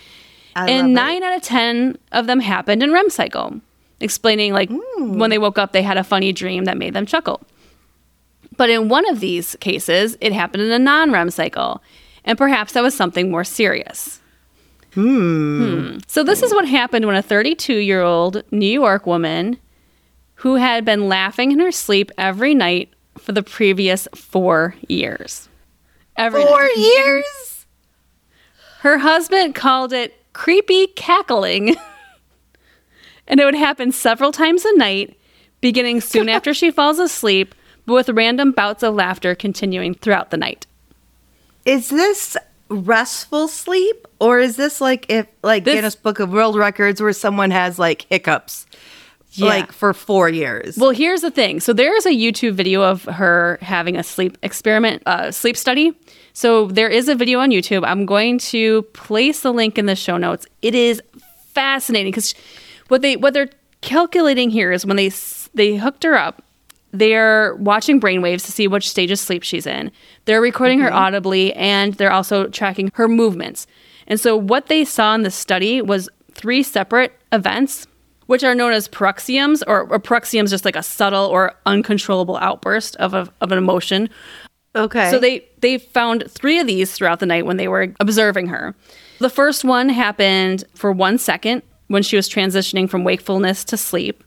[0.57, 0.93] I and it.
[0.93, 3.61] nine out of 10 of them happened in REM cycle,
[4.01, 7.41] explaining like when they woke up, they had a funny dream that made them chuckle.
[8.57, 11.83] But in one of these cases, it happened in a non REM cycle.
[12.25, 14.21] And perhaps that was something more serious.
[14.95, 15.99] Hmm.
[16.07, 19.59] So, this is what happened when a 32 year old New York woman
[20.35, 25.50] who had been laughing in her sleep every night for the previous four years.
[26.21, 26.77] Every Four night.
[26.77, 27.66] years.
[28.81, 31.77] Her husband called it creepy cackling.
[33.27, 35.18] and it would happen several times a night,
[35.61, 37.55] beginning soon after she falls asleep,
[37.87, 40.66] but with random bouts of laughter continuing throughout the night.
[41.64, 42.37] Is this
[42.68, 47.12] restful sleep or is this like if like This- Guinness Book of World Records where
[47.12, 48.64] someone has like hiccups
[49.33, 49.47] Yeah.
[49.47, 50.76] like for four years?
[50.76, 51.61] Well, here's the thing.
[51.61, 55.93] So there is a YouTube video of her having a sleep experiment, uh, sleep study.
[56.33, 57.85] So there is a video on YouTube.
[57.87, 60.47] I'm going to place the link in the show notes.
[60.62, 61.03] It is
[61.53, 62.35] fascinating because
[62.89, 63.51] what they what they're
[63.81, 65.11] calculating here is when they
[65.55, 66.43] they hooked her up,
[66.93, 69.93] they're watching brainwaves to see which stage of sleep she's in.
[70.24, 73.66] They're recording her audibly and they're also tracking her movements.
[74.07, 77.87] And so what they saw in the study was three separate events
[78.31, 82.95] which are known as paroxysms, or, or paroxysms just like a subtle or uncontrollable outburst
[82.97, 84.09] of, a, of an emotion.
[84.76, 85.11] okay.
[85.11, 88.76] So they they found three of these throughout the night when they were observing her.
[89.18, 94.22] The first one happened for one second when she was transitioning from wakefulness to sleep,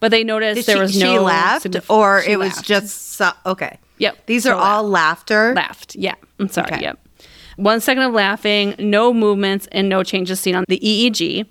[0.00, 3.12] but they noticed Did there she, was she no laughed or she it was just
[3.12, 3.78] so, okay.
[3.98, 4.26] Yep.
[4.26, 5.54] These So are all laughter.
[5.54, 5.94] laughed.
[5.94, 6.72] Yeah, I'm sorry.
[6.72, 6.82] Okay.
[6.82, 6.98] Yep.
[7.58, 11.46] One second of laughing, no movements, and no changes seen on the EEG.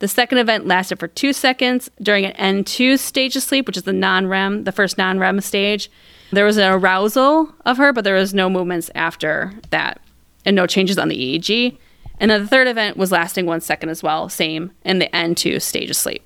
[0.00, 3.84] The second event lasted for two seconds during an N2 stage of sleep, which is
[3.84, 5.90] the non REM, the first non REM stage.
[6.32, 10.00] There was an arousal of her, but there was no movements after that
[10.44, 11.76] and no changes on the EEG.
[12.20, 15.60] And then the third event was lasting one second as well, same in the N2
[15.60, 16.22] stage of sleep.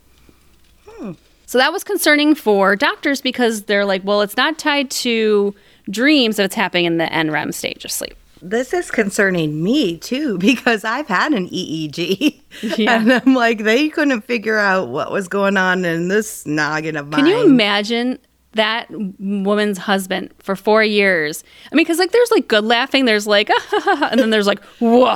[0.87, 1.13] Hmm.
[1.47, 5.55] So that was concerning for doctors because they're like, well, it's not tied to
[5.91, 8.17] dreams that it's happening in the NREM stage of sleep.
[8.41, 12.41] This is concerning me too because I've had an EEG.
[12.77, 13.01] Yeah.
[13.01, 17.07] And I'm like, they couldn't figure out what was going on in this noggin of
[17.09, 17.21] mine.
[17.21, 18.19] Can you imagine
[18.53, 18.87] that
[19.21, 21.45] woman's husband for four years?
[21.71, 23.51] I mean, because like there's like good laughing, there's like,
[23.87, 25.15] and then there's like, whoa.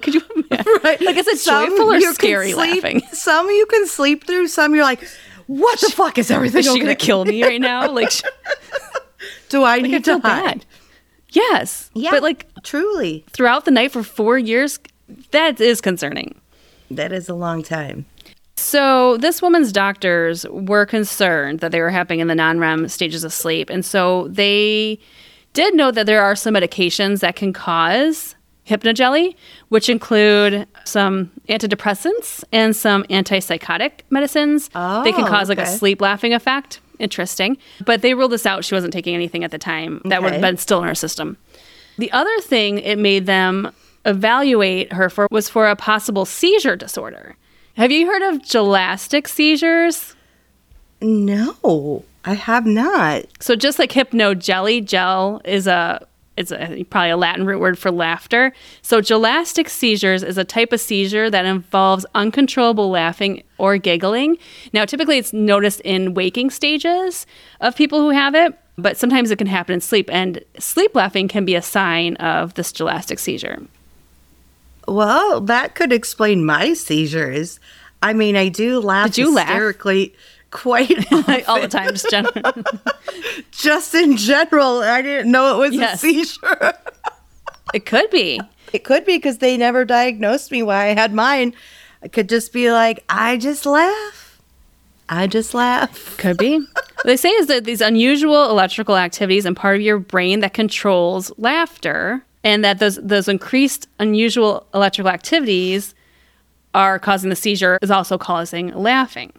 [0.00, 0.72] Could you imagine?
[0.84, 1.00] Right.
[1.00, 3.00] Like, is it Some joyful or scary sleep- laughing?
[3.12, 5.06] Some you can sleep through, some you're like,
[5.48, 7.90] what the fuck is everything Is she gonna kill me right now?
[7.90, 8.12] Like,
[9.48, 10.44] Do I I need feel to hide?
[10.44, 10.66] bad.
[11.32, 11.90] Yes.
[11.94, 12.10] Yeah.
[12.10, 13.24] But like truly.
[13.30, 14.78] throughout the night for four years,
[15.30, 16.40] that is concerning.
[16.90, 18.06] That is a long time.
[18.56, 23.24] So, this woman's doctors were concerned that they were happening in the non REM stages
[23.24, 23.70] of sleep.
[23.70, 24.98] And so they
[25.54, 28.36] did know that there are some medications that can cause
[28.68, 29.34] hypnogely,
[29.70, 34.68] which include some antidepressants and some antipsychotic medicines.
[34.68, 36.80] they can Oh, cause like a sleep laughing effect.
[37.00, 37.56] Interesting.
[37.84, 38.64] But they ruled this out.
[38.64, 41.36] She wasn't taking anything at the time that would have been still in her system.
[41.98, 43.72] The other thing it made them
[44.04, 47.36] evaluate her for was for a possible seizure disorder.
[47.76, 50.14] Have you heard of gelastic seizures?
[51.00, 53.24] No, I have not.
[53.40, 56.06] So just like hypnogely, gel is a
[56.40, 58.52] it's a, probably a Latin root word for laughter.
[58.82, 64.38] So gelastic seizures is a type of seizure that involves uncontrollable laughing or giggling.
[64.72, 67.26] Now, typically it's noticed in waking stages
[67.60, 70.08] of people who have it, but sometimes it can happen in sleep.
[70.10, 73.62] And sleep laughing can be a sign of this gelastic seizure.
[74.88, 77.60] Well, that could explain my seizures.
[78.02, 79.50] I mean, I do laugh Did you laugh?
[80.50, 80.90] Quite.
[81.48, 82.42] All the time, just generally.
[83.52, 85.96] Just in general, I didn't know it was Yes.
[85.96, 86.72] a seizure.
[87.74, 88.40] it could be.
[88.72, 91.54] it could be because they never diagnosed me why I had mine.
[92.02, 94.40] I could just be like, I just laugh.
[95.08, 96.16] I just laugh.
[96.16, 96.58] Could be.
[96.58, 100.54] what they say is that these unusual electrical activities in part of your brain that
[100.54, 105.94] controls laughter, and that those those increased unusual electrical activities
[106.74, 109.32] are causing the seizure is also causing laughing.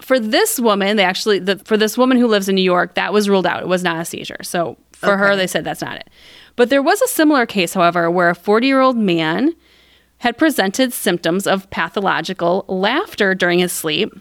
[0.00, 3.12] For this woman, they actually the, for this woman who lives in New York, that
[3.12, 3.62] was ruled out.
[3.62, 4.42] It was not a seizure.
[4.42, 6.10] So for her, they said that's not it.
[6.56, 9.54] But there was a similar case, however, where a 40 year old man
[10.18, 14.12] had presented symptoms of pathological laughter during his sleep.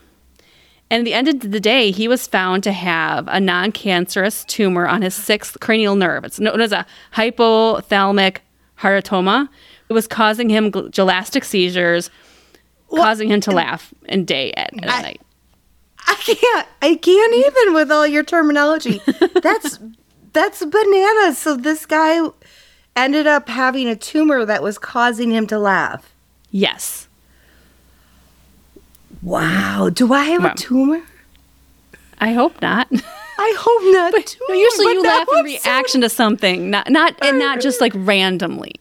[0.89, 4.43] And at the end of the day, he was found to have a non cancerous
[4.45, 6.23] tumor on his sixth cranial nerve.
[6.23, 8.37] It's known as a hypothalamic
[8.79, 9.49] hamartoma.
[9.89, 12.09] It was causing him gelastic seizures,
[12.89, 15.21] causing him to laugh in day and at I- night.
[16.07, 16.67] I can't.
[16.81, 19.01] I can't even with all your terminology.
[19.41, 19.79] That's
[20.33, 21.37] that's bananas.
[21.37, 22.27] So this guy
[22.95, 26.13] ended up having a tumor that was causing him to laugh.
[26.51, 27.07] Yes.
[29.21, 29.89] Wow.
[29.93, 30.51] Do I have Wow.
[30.51, 31.01] a tumor?
[32.19, 32.87] I hope not.
[33.37, 34.13] I hope not.
[34.25, 37.39] too, No, usually but you laugh in I'm so- reaction to something, not not and
[37.39, 38.73] not just like randomly.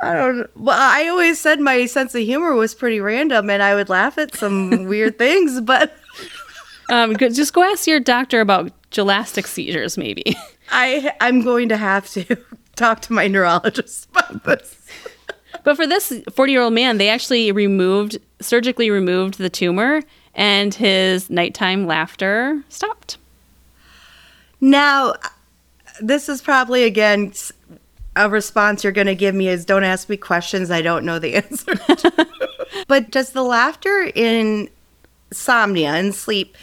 [0.00, 0.50] I don't.
[0.56, 4.18] Well, I always said my sense of humor was pretty random, and I would laugh
[4.18, 5.60] at some weird things.
[5.60, 5.96] But
[6.90, 10.36] Um, just go ask your doctor about gelastic seizures, maybe.
[10.70, 12.36] I, I'm going to have to
[12.76, 14.76] talk to my neurologist about this.
[15.62, 20.02] But for this 40 year old man, they actually removed, surgically removed the tumor,
[20.34, 23.16] and his nighttime laughter stopped.
[24.60, 25.14] Now,
[26.00, 27.32] this is probably again
[28.16, 31.18] a response you're going to give me is don't ask me questions I don't know
[31.18, 31.74] the answer.
[31.74, 32.28] to.
[32.88, 34.68] but does the laughter in
[35.34, 36.56] insomnia and sleep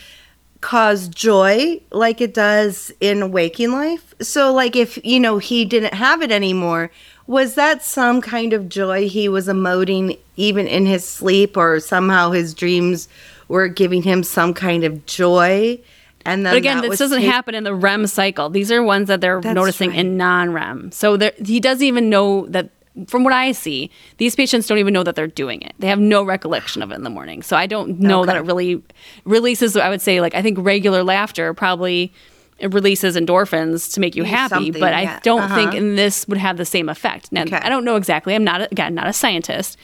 [0.61, 4.13] cause joy like it does in waking life?
[4.21, 6.89] So, like, if you know he didn't have it anymore,
[7.27, 12.31] was that some kind of joy he was emoting even in his sleep, or somehow
[12.31, 13.09] his dreams
[13.47, 15.79] were giving him some kind of joy?
[16.25, 18.49] And then But again, this doesn't take- happen in the REM cycle.
[18.49, 19.99] These are ones that they're That's noticing right.
[19.99, 20.91] in non REM.
[20.91, 22.69] So there- he doesn't even know that.
[23.07, 25.73] From what I see, these patients don't even know that they're doing it.
[25.79, 27.41] They have no recollection of it in the morning.
[27.41, 28.83] So I don't know that it really
[29.23, 29.77] releases.
[29.77, 32.11] I would say, like I think regular laughter probably
[32.59, 35.19] it releases endorphins to make you happy, but I yeah.
[35.23, 35.55] don't Uh-huh.
[35.55, 37.31] think in this would have the same effect.
[37.31, 37.55] Now Okay.
[37.55, 38.35] I don't know exactly.
[38.35, 39.77] I'm not a, again not a scientist,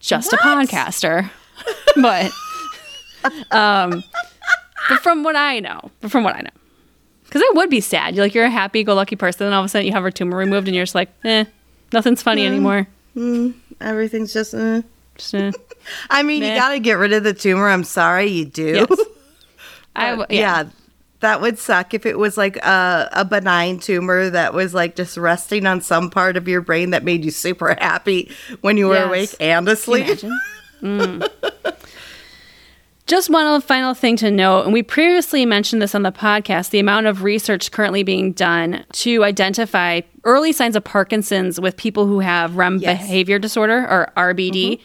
[0.00, 1.30] just a podcaster,
[1.96, 2.32] but
[3.50, 4.02] um,
[4.88, 6.50] but from what I know, but from what I know.
[7.24, 8.14] Because it would be sad.
[8.14, 10.36] You're like you're a happy-go-lucky person, and all of a sudden you have a tumor
[10.36, 11.44] removed, and you're just like, eh,
[11.92, 12.86] nothing's funny anymore.
[13.80, 14.54] Everything's just.
[14.54, 14.82] Uh.
[15.16, 15.52] Just, eh.
[16.10, 16.54] I mean, Meh.
[16.54, 17.68] you got to get rid of the tumor.
[17.68, 18.86] I'm sorry, you do.
[18.88, 19.00] Yes.
[19.96, 20.62] I w- yeah.
[20.62, 20.68] yeah.
[21.20, 25.16] that would suck if it was like a, a benign tumor that was like just
[25.16, 28.30] resting on some part of your brain that made you super happy
[28.60, 29.06] when you were Yes.
[29.06, 30.06] awake and asleep.
[30.06, 30.40] Imagine.
[30.82, 31.28] Mm.
[33.06, 36.78] Just one final thing to note, and we previously mentioned this on the podcast the
[36.78, 42.20] amount of research currently being done to identify early signs of Parkinson's with people who
[42.20, 43.02] have REM Yes.
[43.02, 44.52] behavior disorder or RBD.
[44.78, 44.82] Mm-hmm.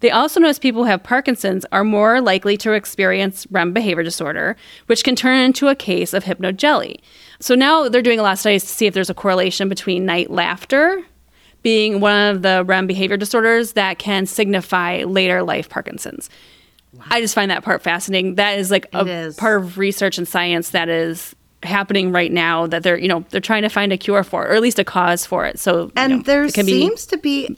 [0.00, 4.56] They also notice people who have Parkinson's are more likely to experience REM behavior disorder,
[4.86, 7.00] which can turn into a case of hypnogely.
[7.38, 10.06] So now they're doing a lot of studies to see if there's a correlation between
[10.06, 11.02] night laughter
[11.62, 16.30] being one of the REM behavior disorders that can signify later life Parkinson's.
[17.10, 18.36] I just find that part fascinating.
[18.36, 19.36] That is like a It is.
[19.36, 23.40] part of research and science that is happening right now that they're, you know, they're
[23.40, 25.58] trying to find a cure for, or at least a cause for it.
[25.58, 27.56] So, you And know, there seems to be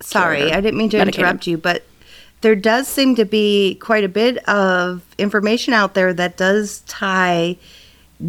[0.00, 1.20] sorry, I didn't mean to medicated.
[1.24, 1.84] interrupt you, but
[2.40, 7.56] there does seem to be quite a bit of information out there that does tie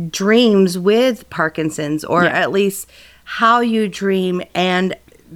[0.10, 2.30] dreams with Parkinson's, or Yeah.
[2.32, 2.89] at least
[3.24, 4.95] how you dream and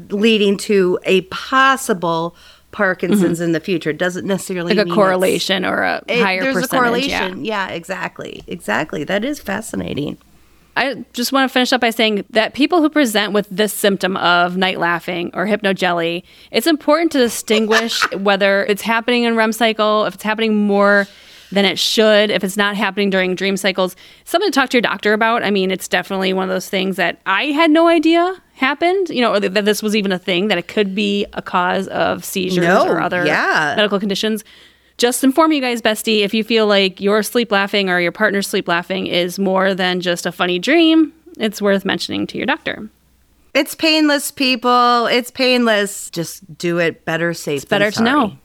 [0.10, 2.36] leading to a possible
[2.74, 3.92] Parkinson's in the future.
[3.92, 4.80] It doesn't necessarily Mm-hmm.
[4.80, 6.74] like a correlation or a it- higher there's percentage.
[6.74, 7.46] a correlation.
[7.46, 7.68] Yeah.
[7.70, 9.06] Yeah, exactly, exactly.
[9.06, 10.18] That is fascinating.
[10.76, 14.18] I just want to finish up by saying that people who present with this symptom
[14.18, 20.06] of night laughing or hypnogely, it's important to distinguish whether it's happening in REM cycle,
[20.06, 21.08] if it's happening more
[21.54, 23.96] than it should, if it's not happening during dream cycles.
[24.26, 25.44] Something to talk to your doctor about.
[25.44, 29.22] I mean, it's definitely one of those things that I had no idea happened, you
[29.22, 32.26] know, or that this was even a thing, that it could be a cause of
[32.26, 33.74] seizures No, or other yeah.
[33.76, 34.44] medical conditions.
[34.98, 38.48] Just inform you guys, bestie, if you feel like your sleep laughing or your partner's
[38.48, 42.90] sleep laughing is more than just a funny dream, it's worth mentioning to your doctor.
[43.54, 45.06] It's painless, people.
[45.08, 46.10] It's painless.
[46.10, 47.58] Just do it better safe.
[47.58, 48.38] It's better to know.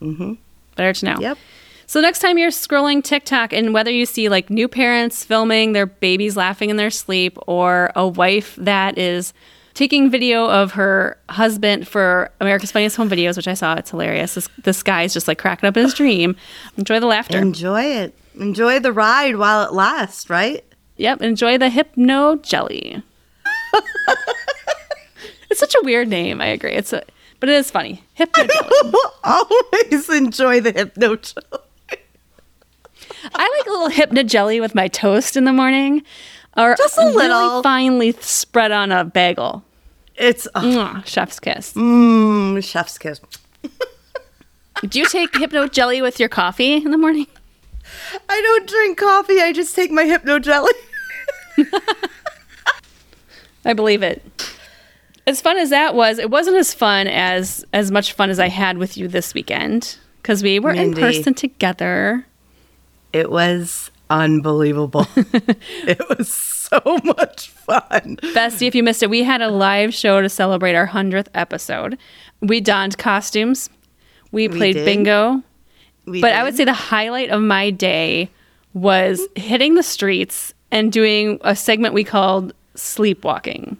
[0.00, 0.34] Mm-hmm.
[0.76, 1.20] Better to know.
[1.20, 1.38] Yep.
[1.90, 5.86] So next time you're scrolling TikTok and whether you see like new parents filming their
[5.86, 9.34] babies laughing in their sleep or a wife that is
[9.74, 14.34] taking video of her husband for America's Funniest Home Videos, which I saw, it's hilarious.
[14.34, 16.36] This, this guy's just like cracking up in his dream.
[16.76, 17.38] Enjoy the laughter.
[17.38, 18.16] Enjoy it.
[18.38, 20.64] Enjoy the ride while it lasts, right?
[20.96, 23.02] Yep, enjoy the hypnogely.
[25.50, 26.40] it's such a weird name.
[26.40, 26.70] I agree.
[26.70, 27.02] It's a,
[27.40, 28.04] but it is funny.
[28.16, 28.94] Hypnogely.
[29.24, 31.18] Always enjoy the hypno.
[33.34, 36.02] I like a little hypno jelly with my toast in the morning,
[36.56, 37.62] or Just a really little.
[37.62, 39.64] finely spread on a bagel.
[40.16, 41.72] It's oh, Mwah, chef's kiss.
[41.74, 43.20] mm, chef's kiss.
[44.88, 47.26] Do you take hypno jelly with your coffee in the morning?
[48.28, 49.40] I don't drink coffee.
[49.40, 50.72] I just take my hypno jelly.
[53.64, 54.22] I believe it.
[55.26, 58.48] As fun as that was, it wasn't as fun as as much fun as I
[58.48, 61.00] had with you this weekend because we were Mindy.
[61.00, 62.24] in person together.
[63.12, 65.06] It was unbelievable.
[65.16, 68.18] it was so much fun.
[68.34, 71.98] Bestie, if you missed it, we had a live show to celebrate our 100th episode.
[72.40, 73.70] We donned costumes.
[74.32, 74.84] We played did.
[74.84, 75.42] bingo.
[76.06, 78.30] We But I would say the highlight of my day
[78.72, 83.76] was hitting the streets and doing a segment we called sleepwalking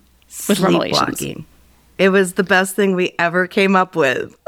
[0.49, 1.19] with REMelations.
[1.19, 1.47] Sleepwalking.
[1.99, 4.37] It was the best thing we ever came up with.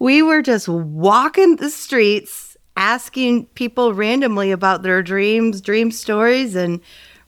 [0.00, 6.80] We were just walking the streets, asking people randomly about their dreams, dream stories, and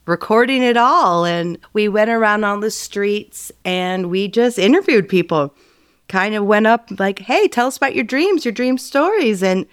[0.05, 1.25] recording it all.
[1.25, 5.53] And we went around on the streets and we just interviewed people.
[6.07, 9.43] Kind of went up like, hey, tell us about your dreams, your dream stories.
[9.43, 9.65] And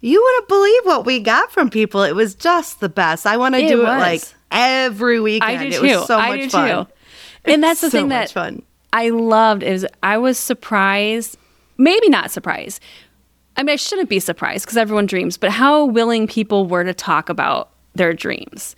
[0.00, 2.02] you wouldn't believe what we got from people.
[2.02, 3.26] It was just the best.
[3.26, 3.86] I want to do was.
[3.86, 5.58] it like every weekend.
[5.58, 5.98] I do it too.
[5.98, 6.86] was so I much do fun.
[6.86, 6.92] too.
[7.44, 8.62] And that's the so thing that fun.
[8.92, 11.36] I loved is I was surprised,
[11.76, 12.80] maybe not surprised.
[13.56, 16.94] I mean, I shouldn't be surprised because everyone dreams, but how willing people were to
[16.94, 18.74] talk about their dreams.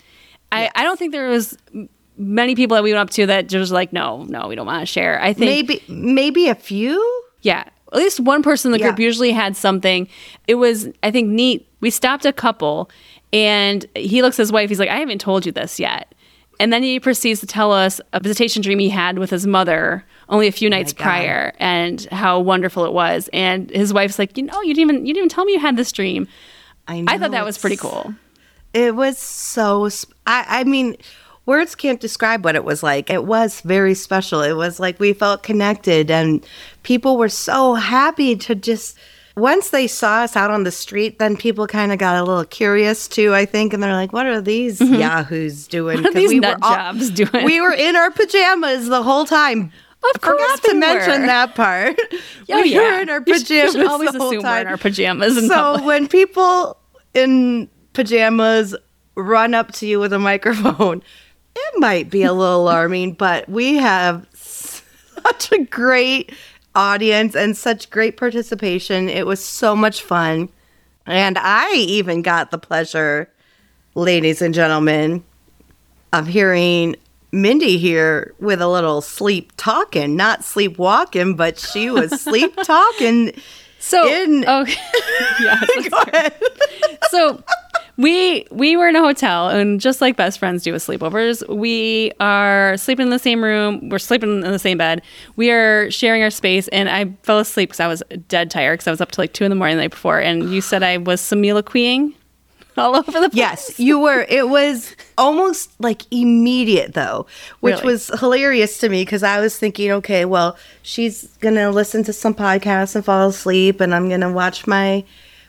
[0.50, 1.56] I, I don't think there was
[2.16, 4.80] many people that we went up to that just like, no, no, we don't want
[4.80, 5.20] to share.
[5.22, 7.22] I think Maybe maybe a few.
[7.42, 7.64] yeah.
[7.92, 9.04] At least one person in the group Yeah.
[9.04, 10.08] usually had something.
[10.48, 11.68] It was, I think, neat.
[11.80, 12.90] We stopped a couple
[13.34, 14.70] and he looks at his wife.
[14.70, 16.14] He's like, I haven't told you this yet.
[16.58, 20.06] And then he proceeds to tell us a visitation dream he had with his mother
[20.28, 21.02] only a few nights God.
[21.04, 23.28] prior and how wonderful it was.
[23.32, 25.60] And his wife's like, you know, you didn't even you didn't even tell me you
[25.60, 26.28] had this dream.
[26.88, 28.14] I, I thought that was pretty cool.
[28.74, 29.88] It was so.
[29.92, 30.96] Sp- I I mean,
[31.46, 33.10] words can't describe what it was like.
[33.10, 34.40] It was very special.
[34.42, 36.44] It was like we felt connected, and
[36.82, 38.98] people were so happy to just.
[39.34, 42.44] Once they saw us out on the street, then people kind of got a little
[42.44, 43.32] curious too.
[43.34, 46.04] I think, and they're like, "What are these yahoos doing?" Mm-hmm.
[46.04, 47.44] What are these we nut were all- jobs doing?
[47.44, 49.72] We were in our pajamas the whole time.
[50.14, 51.26] Of course Forgot to we mention were.
[51.26, 51.98] that part.
[52.50, 52.78] Oh, we yeah.
[52.80, 53.72] were in our You should- you pajamas.
[53.72, 55.84] should always assume we're in our pajamas in so public.
[55.86, 56.76] when people
[57.14, 58.74] in pajamas
[59.14, 61.02] run up to you with a microphone,
[61.54, 66.32] it might be a little alarming, but we have such a great
[66.74, 69.08] audience and such great participation.
[69.08, 70.48] It was so much fun.
[71.06, 73.30] And I even got the pleasure,
[73.94, 75.22] ladies and gentlemen,
[76.12, 76.96] of hearing
[77.32, 83.32] Mindy here with a little sleep talking, not sleep walking, but she was sleep talking.
[83.78, 84.74] So in- oh, okay.
[85.40, 85.60] yeah,
[85.90, 86.34] Go ahead.
[87.10, 87.42] so
[87.96, 92.10] we we were in a hotel and just like best friends do with sleepovers we
[92.20, 95.02] are sleeping in the same room we're sleeping in the same bed
[95.36, 98.86] we are sharing our space and i fell asleep because i was dead tired because
[98.88, 100.82] i was up to like two in the morning the night before and you said
[100.82, 102.14] i was soliloquying
[102.76, 104.24] all over the place Yes, you were.
[104.28, 107.26] It was almost like immediate though,
[107.60, 107.86] which Really?
[107.92, 112.34] was hilarious to me because I was thinking, okay, well, she's gonna listen to some
[112.34, 115.04] podcasts and fall asleep, and I'm gonna watch my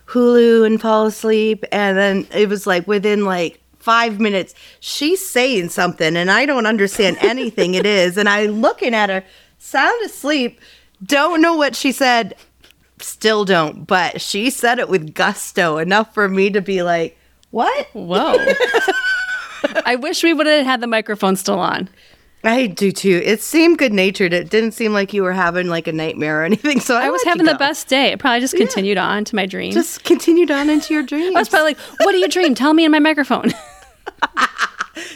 [0.07, 5.69] Hulu and fall asleep, and then it was like within like five minutes, she's saying
[5.69, 9.23] something, and I don't understand anything it is, and I'm looking at her,
[9.59, 10.59] sound asleep,
[11.05, 12.35] don't know what she said,
[13.03, 17.17] still don't, but she said it with gusto enough for me to be like,
[17.51, 17.87] what?
[17.93, 18.35] Whoa.
[19.85, 21.89] I wish we would have had the microphone still on.
[22.43, 23.21] I do too.
[23.23, 24.33] It seemed good natured.
[24.33, 26.79] It didn't seem like you were having like a nightmare or anything.
[26.79, 28.07] So I, I was having the best day.
[28.11, 29.71] It probably just continued on to my dream.
[29.71, 31.35] Just continued on into your dreams.
[31.35, 32.53] I was probably like, "What do you dream?
[32.55, 33.51] Tell me in my microphone."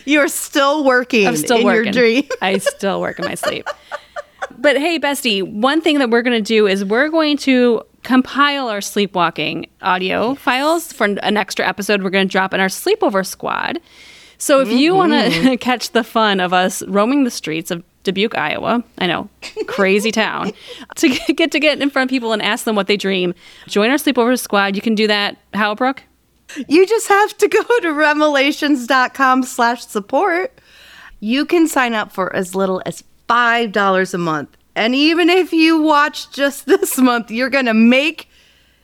[0.06, 1.28] You're still working.
[1.28, 1.86] I'm still in working.
[1.86, 2.30] your dream.
[2.42, 3.68] I still work in my sleep.
[4.58, 8.70] But hey, Bestie, one thing that we're going to do is we're going to compile
[8.70, 13.26] our sleepwalking audio files for an extra episode we're going to drop in our sleepover
[13.26, 13.80] squad.
[14.38, 15.12] So if you mm-hmm.
[15.12, 19.30] want to catch the fun of us roaming the streets of Dubuque, Iowa, I know,
[19.68, 20.54] crazy town,
[20.96, 23.34] to get to get in front of people and ask them what they dream,
[23.68, 24.76] join our sleepover squad.
[24.76, 25.38] You can do that.
[25.54, 26.04] How, Brooke?
[26.70, 30.58] You just have to go to remelations.com slash support.
[31.20, 34.58] You can sign up for as little as $5 a month.
[34.76, 38.30] And even if you watch just this month, you're going to make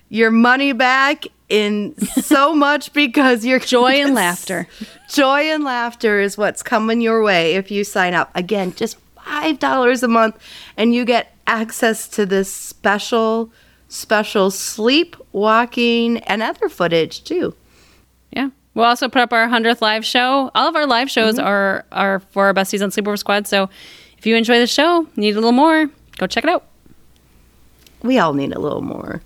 [0.10, 4.68] your money back in so much because you're Joy and laughter.
[5.10, 8.32] Joy and laughter is what's coming your way if you sign up.
[8.36, 10.38] Again, just $5 a month
[10.78, 13.52] and you get access to this special
[13.90, 17.56] special sleep, walking and other footage too.
[18.32, 18.50] Yeah.
[18.74, 20.50] We'll also put up our 100th live show.
[20.56, 21.46] All of our live shows mm-hmm.
[21.46, 23.48] are are for our besties on Sleepover Squad.
[23.48, 23.70] So
[24.24, 26.64] if you enjoy the show, need a little more, go check it out.
[28.04, 29.22] We all need a little more.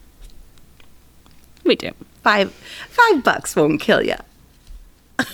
[1.63, 1.91] We do.
[2.23, 2.51] Five
[2.89, 4.15] five bucks won't kill you.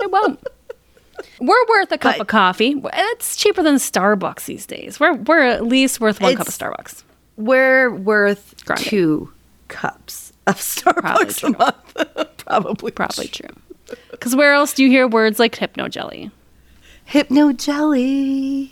[0.00, 0.42] It won't.
[1.40, 2.74] We're worth a cup But- of coffee.
[2.94, 4.98] It's cheaper than Starbucks these days.
[4.98, 7.02] We're we're at least worth one cup of Starbucks.
[7.36, 8.80] We're worth Grande.
[8.82, 9.32] two
[9.68, 12.36] cups of Starbucks a month.
[12.46, 12.90] Probably.
[12.92, 13.54] Probably true.
[14.10, 16.30] Because where else do you hear words like hypnogely?
[17.10, 18.70] Hypnogely.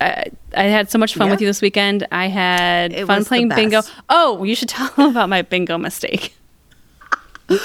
[0.00, 0.26] I,
[0.56, 1.32] I had so much fun Yeah.
[1.32, 2.06] with you this weekend.
[2.10, 3.82] I had It fun playing bingo.
[4.08, 6.34] Oh, you should tell them about my bingo mistake.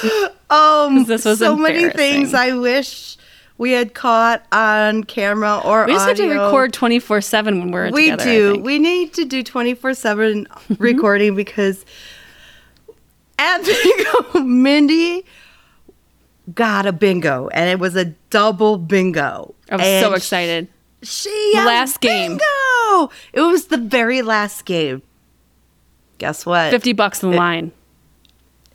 [0.50, 3.16] Um, This was so many things I wish
[3.58, 7.90] we had caught on camera or We just have to record 24 7 when we're
[7.90, 8.24] We together.
[8.54, 8.58] Do.
[8.60, 10.46] We need to do 24 7
[10.78, 11.84] recording because
[13.38, 15.24] at bingo, Mindy
[16.54, 19.54] got a bingo and it was a double bingo.
[19.70, 20.68] I was And so excited.
[21.02, 22.38] She Last game.
[22.38, 23.12] Bingo!
[23.32, 25.02] It was the very last game.
[26.18, 26.70] Guess what?
[26.70, 27.72] 50 bucks in the line.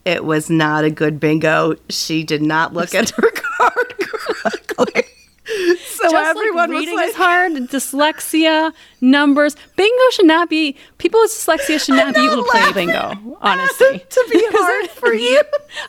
[0.05, 1.76] It was not a good bingo.
[1.89, 5.03] She did not look at her card correctly.
[6.02, 7.52] So Just everyone like reading was like, is hard.
[7.70, 9.56] Dyslexia, numbers.
[9.76, 10.76] Bingo should not be.
[10.97, 13.38] People with dyslexia should not be able to play bingo.
[13.41, 15.41] Honestly, to be hard for you.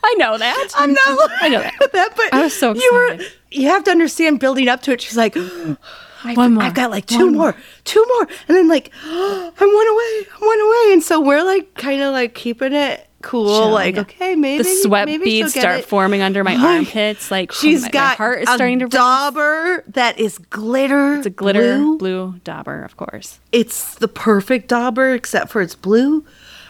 [0.05, 0.69] I know that.
[0.75, 1.93] I'm not I know that.
[1.93, 3.13] that, but I was so you were.
[3.15, 3.33] excited.
[3.51, 5.01] You have to understand building up to it.
[5.01, 6.63] She's like, I've, One more.
[6.65, 7.55] I've got like two more,
[7.85, 11.75] two more, and then like, I'm one away, I'm one away, and so we're like
[11.75, 14.03] kind of like keeping it cool, like yeah.
[14.03, 15.85] okay, maybe the sweat maybe beads start it.
[15.87, 17.31] forming under my armpits.
[17.31, 18.88] Like oh She's my, my got heart is a starting to.
[18.88, 21.17] dauber that is glitter.
[21.17, 21.99] It's a glitter blue.
[21.99, 26.25] blue dauber, of course, It's the perfect dauber, except for it's blue.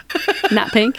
[0.51, 0.97] not pink.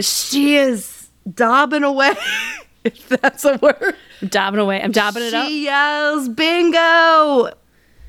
[0.00, 2.14] She is daubing away,
[2.84, 3.94] if that's a word.
[4.20, 4.82] I'm dabbing away.
[4.82, 5.46] I'm dabbing it up.
[5.46, 7.50] She yells bingo.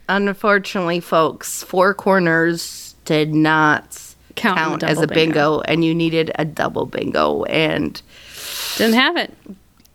[0.07, 3.97] Unfortunately, folks, Four Corners did not
[4.35, 5.61] Count count, as a double bingo.
[5.61, 8.01] and you needed a double bingo, and
[8.77, 9.33] Didn't have it.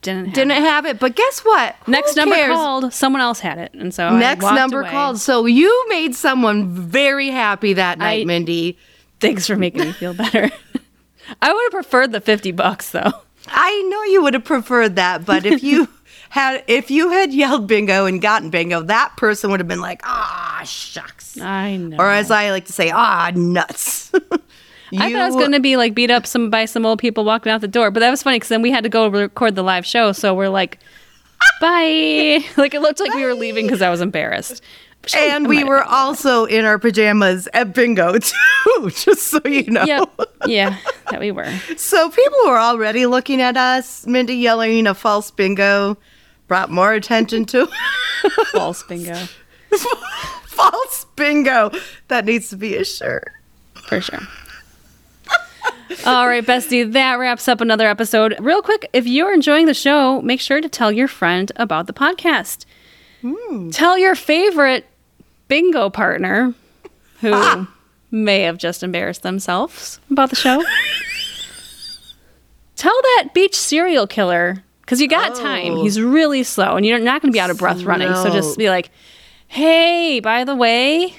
[0.03, 0.63] Didn't have didn't it.
[0.63, 0.99] have it.
[0.99, 1.77] But guess what?
[1.85, 2.55] Who Next number cares?
[2.57, 2.93] called.
[2.95, 4.91] Someone else had it, and so Next number away.
[4.91, 5.21] called.
[5.21, 8.79] So you made someone very happy that night, I- Mindy.
[9.21, 10.51] Thanks for making me feel better.
[11.43, 13.13] I would have preferred the fifty bucks though.
[13.49, 15.87] I know you would have preferred that, but if you
[16.31, 20.01] had if you had yelled bingo and gotten bingo, that person would have been like,
[20.05, 21.39] ah, shucks.
[21.39, 21.97] I know.
[21.99, 24.13] Or as I like to say, ah, nuts.
[24.93, 27.25] I thought I was going to be like beat up some by some old people
[27.25, 29.55] walking out the door, but that was funny because then we had to go record
[29.55, 30.79] the live show, so we're like,
[31.61, 32.41] bye.
[32.57, 34.63] like it looked like we were leaving because I was embarrassed.
[35.17, 39.85] and we were also in our pajamas at bingo too, just so you know.
[39.85, 40.11] Yep.
[40.47, 40.77] Yeah,
[41.11, 41.51] that we were.
[41.77, 44.07] So people were already looking at us.
[44.07, 45.97] Mindy yelling a false bingo
[46.51, 47.69] brought more attention to
[48.53, 49.15] False bingo
[50.47, 51.71] false bingo.
[52.09, 53.31] That needs to be a shirt.
[53.87, 54.19] for sure.
[56.05, 58.35] All right, Bestie, that wraps up another episode.
[58.41, 61.93] Real quick, if you're enjoying the show, make sure to tell your friend about the
[61.93, 62.65] podcast.
[63.23, 63.71] Hmm.
[63.71, 64.87] Tell your favorite
[65.47, 66.53] bingo partner
[67.21, 67.73] who ah.
[68.11, 70.65] may have just embarrassed themselves about the show.
[72.75, 75.75] Tell that beach serial killer because you got time.
[75.75, 75.83] Oh.
[75.85, 78.13] He's really slow and you're not going to be out of breath running.
[78.13, 78.91] So just be like,
[79.47, 81.15] hey, by the way,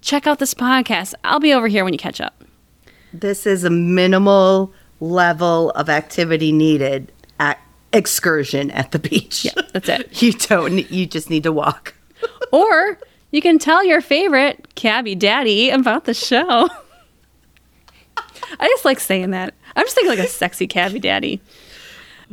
[0.00, 1.14] check out this podcast.
[1.24, 2.44] I'll be over here when you catch up.
[3.12, 7.10] This is a minimal level of activity needed
[7.40, 7.58] at
[7.92, 9.46] excursion at the beach.
[9.46, 10.08] Yeah, that's it.
[10.22, 10.88] You don't.
[10.88, 11.94] You just need to walk.
[12.52, 12.98] Or
[13.32, 16.68] you can tell your favorite cabbie daddy about the show.
[18.60, 19.54] I just like saying that.
[19.74, 21.40] I'm just thinking like a sexy cabbie daddy.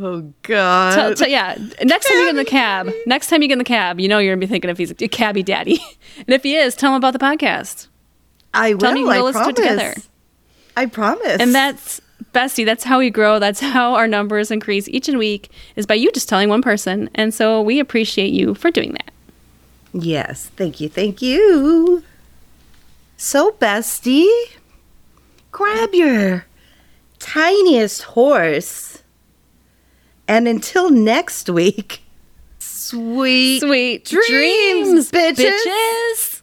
[0.02, 0.96] Oh God.
[0.96, 1.58] Tell- tell- yeah.
[1.84, 4.08] Next time you get in the cab, next time you get in the cab, you
[4.08, 5.80] know you're gonna be thinking if he's a cabbie daddy,
[6.18, 7.88] and if he is, tell him about the podcast.
[8.54, 8.80] I will.
[8.80, 9.60] Tell me you can I go listen to promise.
[9.60, 9.96] it together.
[10.78, 11.38] I promise.
[11.42, 12.02] And that's
[12.34, 12.66] Bestie.
[12.66, 13.40] That's how we grow.
[13.40, 17.10] That's how our numbers increase each and week is by you just telling one person.
[17.16, 19.12] And so we appreciate you for doing that.
[19.92, 22.04] Yes, thank you, thank you.
[23.18, 24.30] So, bestie,
[25.52, 26.46] grab your
[27.18, 28.89] tiniest horse,
[30.30, 32.02] and until next week,
[32.60, 36.42] sweet, Sweet dreams, bitches.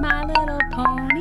[0.00, 1.20] My little pony,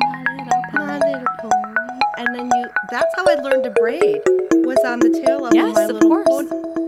[0.00, 0.86] my little pony.
[0.86, 2.00] My little pony.
[2.18, 4.22] And then you, that's how I learned to braid,
[4.64, 6.81] was on the tail of Yes, my of little course.